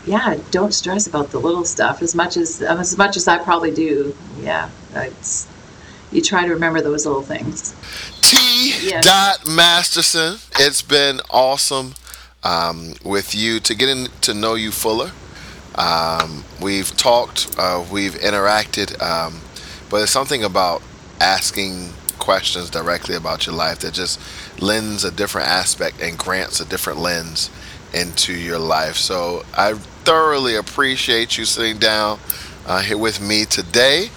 yeah, 0.05 0.37
don't 0.51 0.73
stress 0.73 1.07
about 1.07 1.31
the 1.31 1.39
little 1.39 1.65
stuff 1.65 2.01
as 2.01 2.15
much 2.15 2.37
as 2.37 2.61
as 2.61 2.97
much 2.97 3.17
as 3.17 3.27
I 3.27 3.37
probably 3.37 3.71
do. 3.71 4.15
Yeah, 4.39 4.69
it's 4.93 5.47
you 6.11 6.21
try 6.21 6.45
to 6.45 6.53
remember 6.53 6.81
those 6.81 7.05
little 7.05 7.21
things. 7.21 7.75
T. 8.21 8.73
Yes. 8.87 9.03
Dot 9.03 9.47
Masterson. 9.47 10.37
It's 10.59 10.81
been 10.81 11.19
awesome 11.29 11.95
um, 12.43 12.93
with 13.03 13.35
you 13.35 13.59
to 13.59 13.75
get 13.75 13.89
in, 13.89 14.07
to 14.21 14.33
know 14.33 14.55
you 14.55 14.71
fuller. 14.71 15.11
Um, 15.75 16.45
we've 16.61 16.95
talked, 16.95 17.53
uh, 17.57 17.83
we've 17.91 18.13
interacted, 18.13 19.01
um, 19.01 19.41
but 19.89 19.97
there's 19.97 20.09
something 20.09 20.43
about 20.43 20.81
asking 21.19 21.89
questions 22.17 22.69
directly 22.69 23.15
about 23.15 23.45
your 23.45 23.55
life 23.55 23.79
that 23.79 23.93
just 23.93 24.19
lends 24.61 25.03
a 25.03 25.11
different 25.11 25.49
aspect 25.49 26.01
and 26.01 26.17
grants 26.17 26.61
a 26.61 26.65
different 26.65 26.99
lens 26.99 27.49
into 27.95 28.33
your 28.33 28.59
life. 28.59 28.95
So 28.95 29.43
I 29.57 29.73
thoroughly 30.03 30.55
appreciate 30.55 31.37
you 31.37 31.45
sitting 31.45 31.79
down 31.79 32.19
uh, 32.67 32.81
here 32.81 32.97
with 32.97 33.21
me 33.21 33.45
today, 33.45 34.09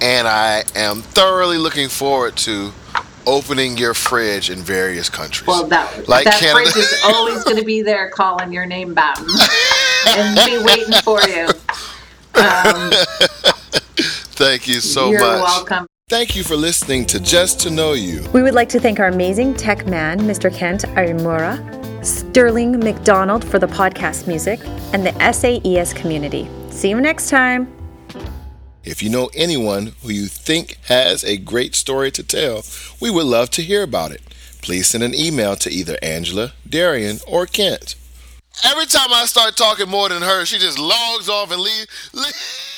and 0.00 0.26
I 0.28 0.64
am 0.74 1.02
thoroughly 1.02 1.58
looking 1.58 1.88
forward 1.88 2.36
to 2.38 2.72
opening 3.26 3.76
your 3.78 3.94
fridge 3.94 4.50
in 4.50 4.58
various 4.58 5.08
countries. 5.08 5.46
Well, 5.46 5.66
that 5.68 6.08
Like 6.08 6.24
that 6.24 6.40
Canada. 6.40 6.70
fridge 6.70 6.84
is 6.84 7.00
always 7.04 7.44
going 7.44 7.56
to 7.58 7.64
be 7.64 7.82
there, 7.82 8.10
calling 8.10 8.52
your 8.52 8.66
name, 8.66 8.94
Batten, 8.94 9.26
and 10.08 10.36
be 10.44 10.58
waiting 10.64 10.94
for 11.02 11.20
you. 11.22 11.48
Um, 12.34 12.90
Thank 14.34 14.66
you 14.66 14.80
so 14.80 15.10
you're 15.10 15.20
much. 15.20 15.42
welcome. 15.42 15.86
Thank 16.12 16.36
you 16.36 16.44
for 16.44 16.56
listening 16.56 17.06
to 17.06 17.18
Just 17.18 17.58
to 17.60 17.70
Know 17.70 17.94
You. 17.94 18.28
We 18.34 18.42
would 18.42 18.52
like 18.52 18.68
to 18.68 18.78
thank 18.78 19.00
our 19.00 19.06
amazing 19.06 19.54
tech 19.54 19.86
man, 19.86 20.20
Mr. 20.20 20.54
Kent 20.54 20.82
Arimura, 20.88 22.04
Sterling 22.04 22.78
McDonald 22.78 23.42
for 23.42 23.58
the 23.58 23.66
podcast 23.66 24.26
music, 24.26 24.60
and 24.92 25.06
the 25.06 25.32
SAES 25.32 25.94
community. 25.94 26.46
See 26.68 26.90
you 26.90 27.00
next 27.00 27.30
time. 27.30 27.66
If 28.84 29.02
you 29.02 29.08
know 29.08 29.30
anyone 29.34 29.94
who 30.02 30.10
you 30.10 30.26
think 30.26 30.76
has 30.84 31.24
a 31.24 31.38
great 31.38 31.74
story 31.74 32.10
to 32.10 32.22
tell, 32.22 32.62
we 33.00 33.08
would 33.08 33.24
love 33.24 33.48
to 33.52 33.62
hear 33.62 33.82
about 33.82 34.10
it. 34.10 34.20
Please 34.60 34.88
send 34.88 35.02
an 35.02 35.14
email 35.14 35.56
to 35.56 35.70
either 35.70 35.96
Angela, 36.02 36.52
Darian, 36.68 37.20
or 37.26 37.46
Kent. 37.46 37.94
Every 38.62 38.84
time 38.84 39.14
I 39.14 39.24
start 39.24 39.56
talking 39.56 39.88
more 39.88 40.10
than 40.10 40.20
her, 40.20 40.44
she 40.44 40.58
just 40.58 40.78
logs 40.78 41.30
off 41.30 41.50
and 41.50 41.62
leaves. 41.62 42.68